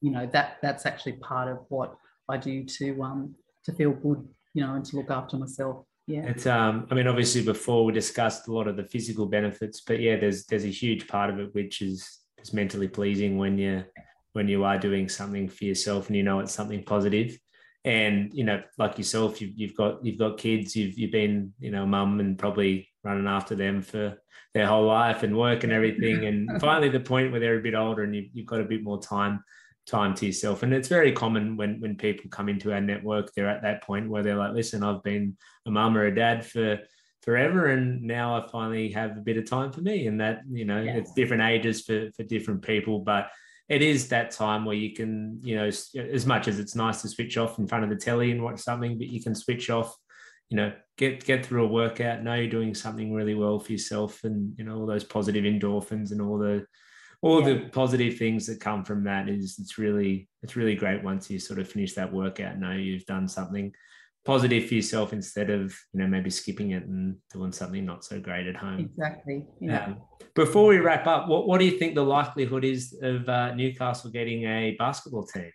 You 0.06 0.12
know 0.12 0.30
that 0.32 0.58
that's 0.62 0.86
actually 0.86 1.14
part 1.14 1.48
of 1.52 1.58
what 1.70 1.96
i 2.30 2.38
do 2.38 2.64
to 2.64 3.02
um 3.02 3.34
to 3.64 3.74
feel 3.74 3.92
good 3.92 4.22
you 4.54 4.62
know 4.64 4.76
and 4.76 4.86
to 4.86 4.96
look 4.96 5.10
after 5.10 5.36
myself. 5.36 5.86
Yeah. 6.08 6.26
It's 6.28 6.46
um 6.46 6.88
i 6.92 6.94
mean 6.94 7.08
obviously 7.08 7.44
before 7.44 7.84
we 7.84 7.92
discussed 7.92 8.48
a 8.48 8.54
lot 8.54 8.68
of 8.68 8.78
the 8.78 8.84
physical 8.84 9.26
benefits 9.26 9.82
but 9.82 10.00
yeah 10.00 10.18
there's 10.18 10.46
there's 10.46 10.64
a 10.64 10.80
huge 10.84 11.08
part 11.08 11.32
of 11.32 11.40
it 11.40 11.50
which 11.56 11.82
is 11.82 12.20
is 12.40 12.54
mentally 12.54 12.88
pleasing 12.88 13.40
when 13.40 13.58
you're 13.58 13.86
when 14.34 14.48
you 14.48 14.64
are 14.64 14.78
doing 14.78 15.10
something 15.10 15.48
for 15.50 15.64
yourself 15.64 16.08
and 16.08 16.16
you 16.16 16.24
know 16.24 16.40
it's 16.40 16.54
something 16.54 16.84
positive. 16.84 17.38
And 17.86 18.32
you 18.34 18.44
know 18.44 18.62
like 18.78 18.98
yourself 18.98 19.42
you've, 19.42 19.58
you've 19.58 19.76
got 19.76 20.04
you've 20.04 20.18
got 20.18 20.38
kids 20.38 20.76
you've 20.76 20.98
you've 20.98 21.12
been 21.12 21.54
you 21.60 21.72
know 21.72 21.86
mum 21.86 22.20
and 22.20 22.38
probably 22.38 22.90
running 23.04 23.28
after 23.28 23.56
them 23.56 23.82
for 23.82 24.18
their 24.56 24.66
whole 24.66 24.86
life 24.86 25.22
and 25.24 25.38
work 25.38 25.64
and 25.64 25.72
everything. 25.72 26.26
And 26.26 26.50
finally 26.62 26.90
the 26.90 27.00
point 27.00 27.32
where 27.32 27.40
they're 27.40 27.60
a 27.60 27.64
bit 27.64 27.76
older 27.76 28.04
and 28.04 28.16
you've, 28.16 28.30
you've 28.34 28.48
got 28.48 28.62
a 28.62 28.66
bit 28.66 28.84
more 28.84 29.02
time 29.02 29.44
time 29.86 30.14
to 30.16 30.26
yourself. 30.26 30.64
And 30.64 30.74
it's 30.74 30.88
very 30.88 31.12
common 31.12 31.58
when 31.58 31.80
when 31.80 31.96
people 31.96 32.30
come 32.30 32.50
into 32.50 32.74
our 32.74 32.82
network 32.82 33.34
they're 33.34 33.50
at 33.50 33.62
that 33.62 33.84
point 33.84 34.10
where 34.10 34.24
they're 34.24 34.36
like 34.36 34.54
listen 34.54 34.84
i've 34.84 35.04
been 35.04 35.38
a 35.66 35.72
mum 35.72 35.96
or 35.98 36.06
a 36.06 36.16
dad 36.16 36.46
for 36.46 36.80
forever 37.22 37.68
and 37.68 38.02
now 38.02 38.36
i 38.36 38.48
finally 38.48 38.92
have 38.92 39.18
a 39.18 39.22
bit 39.22 39.38
of 39.38 39.50
time 39.50 39.72
for 39.72 39.82
me. 39.82 40.08
And 40.08 40.20
that 40.22 40.42
you 40.50 40.66
know 40.66 40.78
it's 40.78 41.14
different 41.14 41.44
ages 41.44 41.82
for 41.82 42.10
for 42.16 42.24
different 42.24 42.62
people 42.62 43.00
but 43.00 43.30
it 43.68 43.82
is 43.82 44.10
that 44.10 44.32
time 44.32 44.64
where 44.64 44.76
you 44.76 44.94
can, 44.94 45.40
you 45.44 45.56
know, 45.56 45.66
as 45.66 46.26
much 46.26 46.48
as 46.48 46.60
it's 46.60 46.76
nice 46.76 47.02
to 47.02 47.10
switch 47.10 47.38
off 47.38 47.58
in 47.58 47.68
front 47.68 47.84
of 47.84 47.90
the 47.90 47.96
telly 47.96 48.32
and 48.32 48.44
watch 48.44 48.60
something, 48.60 48.98
but 48.98 49.08
you 49.08 49.22
can 49.24 49.34
switch 49.34 49.70
off, 49.70 49.96
you 50.50 50.58
know, 50.58 50.72
get 50.98 51.26
get 51.26 51.46
through 51.46 51.66
a 51.66 51.68
workout, 51.68 52.24
know 52.24 52.36
you're 52.36 52.48
doing 52.48 52.76
something 52.76 53.12
really 53.12 53.34
well 53.34 53.60
for 53.60 53.72
yourself, 53.72 54.24
and 54.24 54.54
you 54.58 54.64
know 54.64 54.78
all 54.78 54.86
those 54.86 55.04
positive 55.04 55.46
endorphins 55.46 56.12
and 56.12 56.22
all 56.22 56.38
the 56.38 56.66
all 57.22 57.42
yeah. 57.42 57.54
the 57.54 57.70
positive 57.70 58.18
things 58.18 58.46
that 58.48 58.60
come 58.60 58.84
from 58.84 59.04
that 59.04 59.30
is 59.30 59.58
it's 59.60 59.78
really 59.78 60.28
it's 60.44 60.56
really 60.56 60.76
great 60.76 61.04
once 61.04 61.30
you 61.30 61.40
sort 61.40 61.60
of 61.60 61.68
finish 61.68 61.94
that 61.94 62.12
workout, 62.12 62.60
know 62.60 62.72
you've 62.72 63.06
done 63.06 63.28
something 63.28 63.74
positive 64.26 64.68
for 64.68 64.74
yourself 64.74 65.14
instead 65.14 65.52
of 65.52 65.76
you 65.94 66.00
know 66.00 66.08
maybe 66.08 66.30
skipping 66.30 66.72
it 66.72 66.84
and 66.84 67.16
doing 67.32 67.52
something 67.52 67.86
not 67.86 68.04
so 68.04 68.20
great 68.20 68.48
at 68.48 68.56
home. 68.56 68.80
Exactly 68.80 69.46
yeah. 69.62 69.86
Um, 69.86 70.02
before 70.34 70.68
we 70.68 70.80
wrap 70.80 71.08
up 71.08 71.28
what, 71.28 71.48
what 71.48 71.60
do 71.60 71.66
you 71.66 71.78
think 71.78 71.96
the 71.96 72.04
likelihood 72.04 72.66
is 72.66 72.98
of 73.02 73.30
uh, 73.30 73.54
newcastle 73.54 74.10
getting 74.12 74.44
a 74.44 74.76
basketball 74.78 75.26
team? 75.26 75.52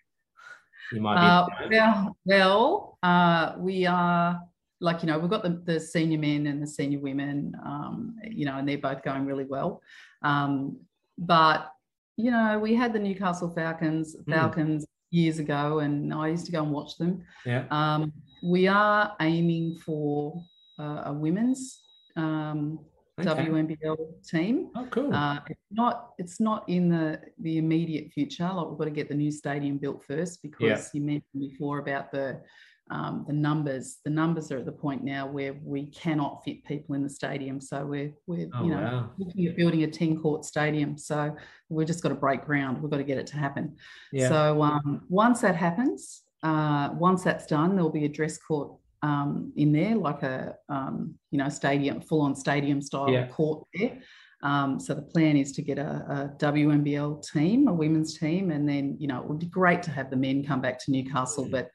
You 0.92 1.01
might 1.01 1.16
uh, 1.16 1.46
well 1.68 2.16
well 2.25 2.99
uh, 3.03 3.55
we 3.59 3.87
are 3.87 4.40
like 4.81 5.03
you 5.03 5.09
know 5.09 5.18
we've 5.18 5.31
got 5.31 5.42
the, 5.42 5.61
the 5.64 5.81
senior 5.81 6.18
men 6.18 6.46
and 6.46 6.62
the 6.62 6.66
senior 6.66 7.01
women 7.01 7.53
um, 7.64 8.16
you 8.29 8.46
know 8.46 8.57
and 8.57 8.68
they're 8.68 8.79
both 8.79 9.03
going 9.03 9.27
really 9.27 9.44
well. 9.44 9.83
Um, 10.23 10.79
but 11.21 11.73
you 12.17 12.31
know 12.31 12.59
we 12.59 12.75
had 12.75 12.93
the 12.93 12.99
newcastle 12.99 13.51
falcons 13.55 14.17
hmm. 14.25 14.33
falcons 14.33 14.85
mm. 14.85 14.89
years 15.11 15.39
ago 15.39 15.79
and 15.79 16.13
i 16.13 16.29
used 16.29 16.47
to 16.47 16.53
go 16.53 16.63
and 16.63 16.73
watch 16.73 16.97
them 16.99 17.23
yeah 17.47 17.65
um, 17.71 18.13
we 18.43 18.67
are 18.67 19.15
aiming 19.21 19.77
for 19.77 20.43
uh, 20.79 21.03
a 21.07 21.13
women's 21.13 21.81
um, 22.17 22.81
okay. 23.19 23.47
WNBL 23.47 24.27
team. 24.27 24.71
Oh, 24.75 24.87
cool. 24.91 25.15
Uh, 25.15 25.41
it's 25.49 25.61
not 25.71 26.11
it's 26.19 26.41
not 26.41 26.69
in 26.69 26.89
the 26.89 27.21
the 27.41 27.59
immediate 27.59 28.13
future. 28.13 28.51
Like 28.53 28.69
we've 28.69 28.79
got 28.79 28.85
to 28.85 28.91
get 28.91 29.09
the 29.09 29.15
new 29.15 29.31
stadium 29.31 29.79
built 29.79 30.03
first 30.05 30.43
because 30.43 30.63
yeah. 30.63 30.85
you 30.93 31.01
mentioned 31.03 31.41
before 31.41 31.79
about 31.79 32.11
the 32.11 32.41
um, 32.90 33.24
the 33.26 33.33
numbers. 33.33 33.98
The 34.05 34.11
numbers 34.11 34.50
are 34.50 34.59
at 34.59 34.64
the 34.64 34.72
point 34.72 35.05
now 35.05 35.26
where 35.26 35.55
we 35.64 35.87
cannot 35.87 36.42
fit 36.44 36.64
people 36.64 36.94
in 36.94 37.03
the 37.03 37.11
stadium. 37.11 37.61
So 37.61 37.87
we're 37.87 38.12
we're 38.26 38.48
oh, 38.55 38.64
you 38.64 38.70
know 38.70 38.81
wow. 38.81 39.11
looking 39.18 39.46
at 39.46 39.57
building 39.57 39.85
a 39.85 39.90
ten 39.90 40.20
court 40.20 40.44
stadium. 40.44 40.98
So 40.98 41.37
we've 41.68 41.87
just 41.87 42.03
got 42.03 42.09
to 42.09 42.14
break 42.16 42.44
ground. 42.44 42.83
We've 42.83 42.90
got 42.90 42.98
to 42.98 43.05
get 43.05 43.18
it 43.18 43.26
to 43.29 43.37
happen. 43.37 43.76
Yeah. 44.12 44.29
So 44.29 44.62
um, 44.62 45.03
once 45.09 45.40
that 45.42 45.57
happens, 45.57 46.22
uh, 46.42 46.90
once 46.94 47.22
that's 47.22 47.46
done, 47.46 47.76
there'll 47.76 47.90
be 47.90 48.07
a 48.07 48.09
dress 48.09 48.38
court 48.38 48.72
um, 49.03 49.53
in 49.57 49.72
there, 49.72 49.94
like 49.94 50.22
a 50.22 50.57
um, 50.68 51.14
you 51.31 51.38
know 51.38 51.48
stadium, 51.48 52.00
full 52.00 52.22
on 52.22 52.35
stadium 52.35 52.83
style 52.83 53.11
yeah. 53.11 53.29
court 53.29 53.66
there. 53.74 53.98
Um, 54.42 54.81
so 54.81 54.94
the 54.94 55.03
plan 55.03 55.37
is 55.37 55.53
to 55.53 55.62
get 55.62 55.79
a, 55.79 56.33
a, 56.40 56.42
WNBL 56.42 57.22
team, 57.31 57.68
a 57.68 57.74
women's 57.74 58.18
team, 58.18 58.50
and 58.50 58.68
then 58.68 58.96
you 58.98 59.07
know 59.07 59.20
it 59.20 59.29
would 59.29 59.38
be 59.38 59.46
great 59.46 59.83
to 59.85 59.90
have 59.90 60.11
the 60.11 60.16
men 60.16 60.44
come 60.44 60.61
back 60.61 60.79
to 60.85 60.90
Newcastle, 60.90 61.46
but 61.48 61.70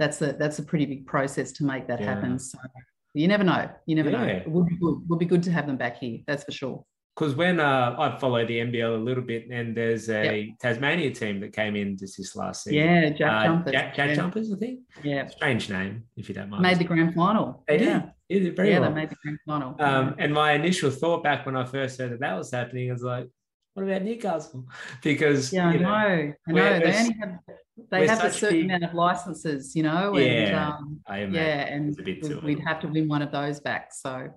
that's 0.00 0.20
a 0.22 0.32
that's 0.32 0.58
a 0.58 0.64
pretty 0.64 0.86
big 0.86 1.06
process 1.06 1.52
to 1.52 1.64
make 1.64 1.86
that 1.86 2.00
yeah. 2.00 2.06
happen. 2.06 2.38
So 2.38 2.58
you 3.14 3.28
never 3.28 3.44
know. 3.44 3.70
You 3.86 3.94
never 3.94 4.10
yeah. 4.10 4.26
know. 4.26 4.32
It 4.32 4.50
would 4.50 4.66
be 4.66 4.76
good. 4.76 5.02
Would 5.08 5.18
be 5.18 5.26
good 5.26 5.42
to 5.44 5.52
have 5.52 5.66
them 5.66 5.76
back 5.76 5.98
here. 5.98 6.18
That's 6.26 6.42
for 6.42 6.52
sure 6.52 6.84
because 7.20 7.34
when 7.34 7.60
uh, 7.60 7.96
I 7.98 8.18
follow 8.18 8.46
the 8.46 8.58
NBL 8.58 8.94
a 8.94 8.98
little 8.98 9.22
bit, 9.22 9.50
and 9.50 9.76
there's 9.76 10.08
a 10.08 10.46
yep. 10.46 10.58
Tasmania 10.58 11.10
team 11.10 11.40
that 11.40 11.52
came 11.52 11.76
in 11.76 11.98
just 11.98 12.16
this 12.16 12.34
last 12.34 12.64
season. 12.64 12.78
Yeah, 12.78 13.10
Jack 13.10 13.32
uh, 13.32 13.44
Jumpers. 13.44 13.72
Jack, 13.72 13.94
Jack 13.94 14.08
yeah. 14.08 14.14
Jumpers, 14.14 14.52
I 14.52 14.56
think. 14.56 14.80
Yeah. 15.02 15.26
Strange 15.26 15.68
name, 15.68 16.04
if 16.16 16.30
you 16.30 16.34
don't 16.34 16.48
mind. 16.48 16.62
Made 16.62 16.78
the 16.78 16.84
grand 16.84 17.14
final. 17.14 17.62
They 17.68 17.80
yeah. 17.84 18.06
did. 18.30 18.56
Very 18.56 18.70
yeah, 18.70 18.78
well. 18.78 18.88
they 18.88 18.94
made 18.94 19.10
the 19.10 19.16
grand 19.22 19.38
final. 19.46 19.76
Um, 19.80 20.14
and 20.18 20.32
my 20.32 20.52
initial 20.52 20.90
thought 20.90 21.22
back 21.22 21.44
when 21.44 21.56
I 21.56 21.66
first 21.66 21.98
heard 21.98 22.12
that 22.12 22.20
that 22.20 22.38
was 22.38 22.50
happening 22.50 22.90
was 22.90 23.02
like, 23.02 23.28
what 23.74 23.82
about 23.82 24.02
Newcastle? 24.02 24.66
Because 25.02 25.52
yeah, 25.52 25.68
I 25.68 25.76
know, 25.76 25.88
I 25.88 26.34
know. 26.46 26.80
They 26.80 26.96
only 26.96 27.16
have 27.20 27.38
they 27.90 28.06
have 28.06 28.24
a 28.24 28.32
certain 28.32 28.58
big... 28.58 28.64
amount 28.66 28.84
of 28.84 28.94
licenses, 28.94 29.74
you 29.74 29.82
know. 29.82 30.14
And, 30.14 30.24
yeah, 30.24 30.76
um, 31.06 31.34
yeah, 31.34 31.66
and 31.66 31.96
we'd 32.42 32.60
have 32.60 32.80
to 32.80 32.88
win 32.88 33.08
one 33.08 33.22
of 33.22 33.30
those 33.30 33.60
back. 33.60 33.92
So 33.92 34.30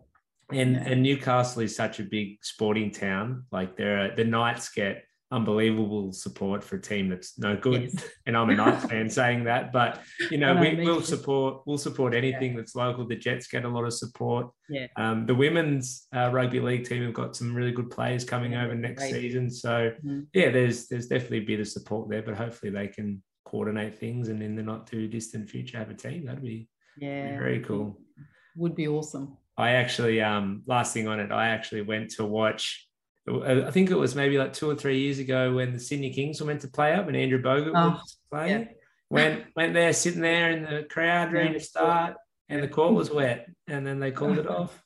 and 0.51 0.73
yeah. 0.73 0.84
and 0.88 1.03
Newcastle 1.03 1.62
is 1.62 1.75
such 1.75 1.99
a 1.99 2.03
big 2.03 2.43
sporting 2.43 2.91
town. 2.91 3.45
Like 3.51 3.77
there 3.77 3.99
are 3.99 4.15
the 4.15 4.23
Knights 4.23 4.69
get 4.69 5.03
unbelievable 5.32 6.13
support 6.13 6.63
for 6.63 6.75
a 6.75 6.82
team 6.82 7.10
that's 7.10 7.39
no 7.39 7.56
good. 7.56 7.89
Yes. 7.93 8.06
And 8.25 8.38
I'm 8.38 8.49
a 8.49 8.56
Knights 8.56 8.86
fan 8.86 9.10
saying 9.10 9.45
that, 9.45 9.73
but 9.73 10.01
you 10.32 10.38
know, 10.38 10.56
we 10.56 10.75
will 10.75 11.01
support 11.01 11.63
we'll 11.65 11.77
support 11.77 12.13
anything 12.13 12.51
yeah. 12.51 12.58
that's 12.58 12.75
local. 12.75 13.06
The 13.06 13.15
Jets 13.15 13.47
get 13.47 13.65
a 13.65 13.69
lot 13.69 13.84
of 13.84 13.93
support. 13.93 14.49
Yeah. 14.69 14.88
Um, 14.95 15.25
the 15.25 15.36
women's 15.36 16.08
uh, 16.15 16.29
rugby 16.32 16.60
league 16.60 16.88
team 16.88 17.03
have 17.03 17.13
got 17.13 17.36
some 17.36 17.53
really 17.53 17.71
good 17.71 17.89
players 17.89 18.23
coming 18.23 18.53
yeah, 18.53 18.63
over 18.63 18.75
next 18.75 19.01
great. 19.01 19.12
season. 19.12 19.49
So 19.49 19.91
mm-hmm. 20.06 20.21
yeah, 20.34 20.51
there's 20.51 20.88
there's 20.88 21.08
definitely 21.08 21.39
a 21.39 21.45
bit 21.45 21.60
of 21.60 21.67
support 21.67 22.10
there, 22.10 22.21
but 22.21 22.36
hopefully 22.36 22.71
they 22.71 22.88
can 22.88 23.21
coordinate 23.54 24.00
things 24.00 24.30
and 24.30 24.42
in 24.42 24.56
the 24.56 24.63
not 24.63 24.88
too 24.88 25.08
distant 25.08 25.48
future 25.48 25.78
have 25.78 25.92
a 25.92 25.94
team. 25.94 26.26
That'd 26.26 26.42
be 26.42 26.68
yeah 26.98 27.34
be 27.34 27.38
very 27.38 27.60
cool. 27.60 28.00
Would 28.56 28.76
be 28.76 28.88
awesome. 28.88 29.38
I 29.56 29.74
actually, 29.74 30.22
um, 30.22 30.63
last 30.66 30.92
thing 30.92 31.08
on 31.08 31.20
it, 31.20 31.32
I 31.32 31.50
actually 31.50 31.84
went 31.84 32.10
to 32.16 32.26
watch. 32.26 32.88
I 33.30 33.70
think 33.70 33.92
it 33.92 33.96
was 33.96 34.16
maybe 34.16 34.39
like 34.39 34.54
two 34.54 34.70
or 34.70 34.76
three 34.76 35.00
years 35.02 35.20
ago 35.20 35.54
when 35.54 35.72
the 35.72 35.80
Sydney 35.80 36.12
Kings 36.12 36.42
were 36.42 36.48
meant 36.48 36.62
to 36.62 36.68
play 36.68 36.94
up 36.94 37.08
and 37.08 37.16
Andrew 37.16 37.42
Bogut 37.42 37.74
oh, 37.76 37.89
was 37.92 38.18
playing. 38.32 38.62
Yeah. 38.62 38.68
Went 39.12 39.46
went 39.56 39.74
there, 39.76 39.94
sitting 39.94 40.22
there 40.22 40.50
in 40.50 40.63
the 40.63 40.88
crowd 40.89 41.32
ready 41.32 41.54
to 41.54 41.60
start, 41.60 42.16
and 42.50 42.63
the 42.63 42.68
court 42.68 42.96
was 42.96 43.12
wet, 43.12 43.48
and 43.68 43.86
then 43.86 44.00
they 44.00 44.10
called 44.10 44.39
it 44.39 44.48
off. 44.60 44.84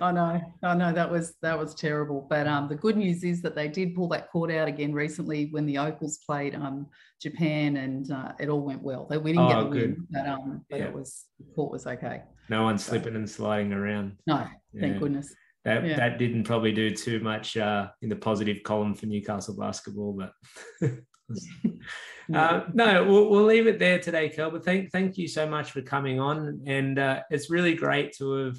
I 0.00 0.12
know, 0.12 0.40
I 0.62 0.74
know 0.74 0.92
that 0.92 1.10
was 1.10 1.34
that 1.42 1.58
was 1.58 1.74
terrible. 1.74 2.26
But 2.28 2.46
um, 2.46 2.68
the 2.68 2.74
good 2.74 2.96
news 2.96 3.24
is 3.24 3.42
that 3.42 3.54
they 3.54 3.68
did 3.68 3.94
pull 3.94 4.08
that 4.08 4.30
court 4.30 4.50
out 4.50 4.68
again 4.68 4.92
recently 4.92 5.46
when 5.50 5.66
the 5.66 5.78
Opals 5.78 6.18
played 6.18 6.54
um, 6.54 6.86
Japan, 7.20 7.76
and 7.76 8.10
uh, 8.10 8.32
it 8.38 8.48
all 8.48 8.60
went 8.60 8.82
well. 8.82 9.06
They 9.08 9.18
we 9.18 9.32
didn't 9.32 9.46
oh, 9.46 9.48
get 9.48 9.70
the 9.70 9.78
good. 9.78 9.90
win, 9.90 10.06
but 10.10 10.28
um, 10.28 10.64
but 10.70 10.78
yeah. 10.80 10.86
it 10.86 10.94
was 10.94 11.24
the 11.38 11.54
court 11.54 11.72
was 11.72 11.86
okay. 11.86 12.22
No 12.48 12.64
one 12.64 12.78
slipping 12.78 13.14
and 13.14 13.28
sliding 13.28 13.72
around. 13.72 14.16
No, 14.26 14.46
thank 14.78 14.98
goodness. 14.98 15.34
That, 15.64 15.86
yeah. 15.86 15.96
that 15.96 16.18
didn't 16.18 16.44
probably 16.44 16.72
do 16.72 16.90
too 16.90 17.20
much 17.20 17.58
uh, 17.58 17.88
in 18.00 18.08
the 18.08 18.16
positive 18.16 18.62
column 18.62 18.94
for 18.94 19.04
Newcastle 19.04 19.54
basketball, 19.54 20.14
but 20.14 20.32
uh, 22.34 22.62
no, 22.72 23.04
we'll, 23.04 23.28
we'll 23.28 23.44
leave 23.44 23.66
it 23.66 23.78
there 23.78 23.98
today, 23.98 24.28
Kel. 24.28 24.50
But 24.50 24.64
thank 24.64 24.90
thank 24.90 25.18
you 25.18 25.28
so 25.28 25.48
much 25.48 25.72
for 25.72 25.82
coming 25.82 26.20
on, 26.20 26.62
and 26.66 26.98
uh, 26.98 27.20
it's 27.30 27.50
really 27.50 27.74
great 27.74 28.14
to 28.18 28.46
have 28.46 28.56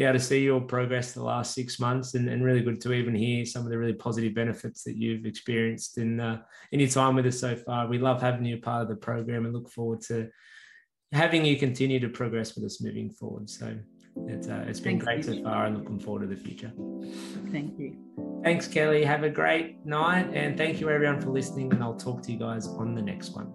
be 0.00 0.06
able 0.06 0.18
to 0.18 0.24
see 0.24 0.42
your 0.42 0.62
progress 0.62 1.12
the 1.12 1.22
last 1.22 1.52
six 1.52 1.78
months 1.78 2.14
and, 2.14 2.26
and 2.26 2.42
really 2.42 2.62
good 2.62 2.80
to 2.80 2.94
even 2.94 3.14
hear 3.14 3.44
some 3.44 3.64
of 3.64 3.68
the 3.68 3.76
really 3.76 3.92
positive 3.92 4.34
benefits 4.34 4.82
that 4.82 4.96
you've 4.96 5.26
experienced 5.26 5.98
in 5.98 6.18
uh, 6.18 6.40
in 6.72 6.80
your 6.80 6.88
time 6.88 7.16
with 7.16 7.26
us 7.26 7.38
so 7.38 7.54
far. 7.54 7.86
We 7.86 7.98
love 7.98 8.22
having 8.22 8.46
you 8.46 8.56
part 8.56 8.80
of 8.80 8.88
the 8.88 8.96
program 8.96 9.44
and 9.44 9.52
look 9.52 9.68
forward 9.68 10.00
to 10.08 10.30
having 11.12 11.44
you 11.44 11.58
continue 11.58 12.00
to 12.00 12.08
progress 12.08 12.54
with 12.54 12.64
us 12.64 12.80
moving 12.80 13.10
forward. 13.10 13.50
So 13.50 13.76
it's 14.26 14.48
uh, 14.48 14.64
it's 14.66 14.80
been 14.80 14.98
Thanks 14.98 15.26
great 15.26 15.36
so 15.36 15.44
far 15.44 15.66
and 15.66 15.76
looking 15.76 16.00
forward 16.00 16.22
to 16.22 16.34
the 16.34 16.42
future. 16.42 16.72
Thank 17.52 17.78
you. 17.78 17.98
Thanks, 18.42 18.66
Kelly. 18.66 19.04
Have 19.04 19.22
a 19.22 19.28
great 19.28 19.84
night 19.84 20.30
and 20.32 20.56
thank 20.56 20.80
you 20.80 20.88
everyone 20.88 21.20
for 21.20 21.28
listening 21.28 21.70
and 21.74 21.82
I'll 21.82 21.94
talk 21.94 22.22
to 22.22 22.32
you 22.32 22.38
guys 22.38 22.66
on 22.68 22.94
the 22.94 23.02
next 23.02 23.36
one. 23.36 23.52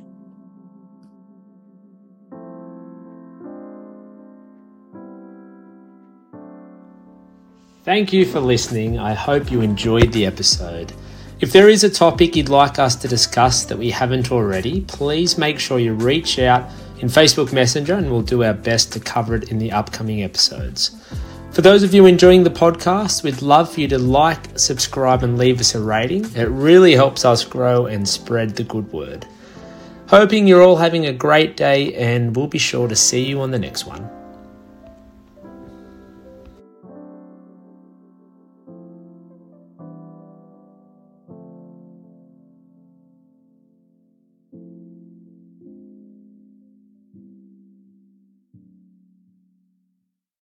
Thank 7.85 8.11
you 8.11 8.25
for 8.25 8.39
listening. 8.39 8.97
I 8.97 9.13
hope 9.13 9.51
you 9.51 9.61
enjoyed 9.61 10.11
the 10.11 10.25
episode. 10.25 10.91
If 11.39 11.51
there 11.51 11.69
is 11.69 11.83
a 11.83 11.89
topic 11.89 12.35
you'd 12.35 12.49
like 12.49 12.79
us 12.79 12.95
to 12.95 13.07
discuss 13.07 13.63
that 13.65 13.77
we 13.77 13.91
haven't 13.91 14.31
already, 14.31 14.81
please 14.81 15.37
make 15.37 15.59
sure 15.59 15.77
you 15.77 15.93
reach 15.93 16.39
out 16.39 16.67
in 16.97 17.09
Facebook 17.09 17.53
Messenger 17.53 17.93
and 17.93 18.09
we'll 18.09 18.23
do 18.23 18.43
our 18.43 18.55
best 18.55 18.91
to 18.93 18.99
cover 18.99 19.35
it 19.35 19.51
in 19.51 19.59
the 19.59 19.71
upcoming 19.71 20.23
episodes. 20.23 20.99
For 21.51 21.61
those 21.61 21.83
of 21.83 21.93
you 21.93 22.07
enjoying 22.07 22.43
the 22.43 22.49
podcast, 22.49 23.21
we'd 23.21 23.43
love 23.43 23.71
for 23.71 23.81
you 23.81 23.87
to 23.89 23.99
like, 23.99 24.57
subscribe, 24.57 25.21
and 25.21 25.37
leave 25.37 25.59
us 25.59 25.75
a 25.75 25.79
rating. 25.79 26.25
It 26.33 26.49
really 26.49 26.93
helps 26.93 27.23
us 27.23 27.43
grow 27.43 27.85
and 27.85 28.09
spread 28.09 28.55
the 28.55 28.63
good 28.63 28.91
word. 28.91 29.27
Hoping 30.07 30.47
you're 30.47 30.63
all 30.63 30.77
having 30.77 31.05
a 31.05 31.13
great 31.13 31.55
day, 31.55 31.93
and 31.93 32.35
we'll 32.35 32.47
be 32.47 32.57
sure 32.57 32.87
to 32.87 32.95
see 32.95 33.23
you 33.23 33.41
on 33.41 33.51
the 33.51 33.59
next 33.59 33.85
one. 33.85 34.09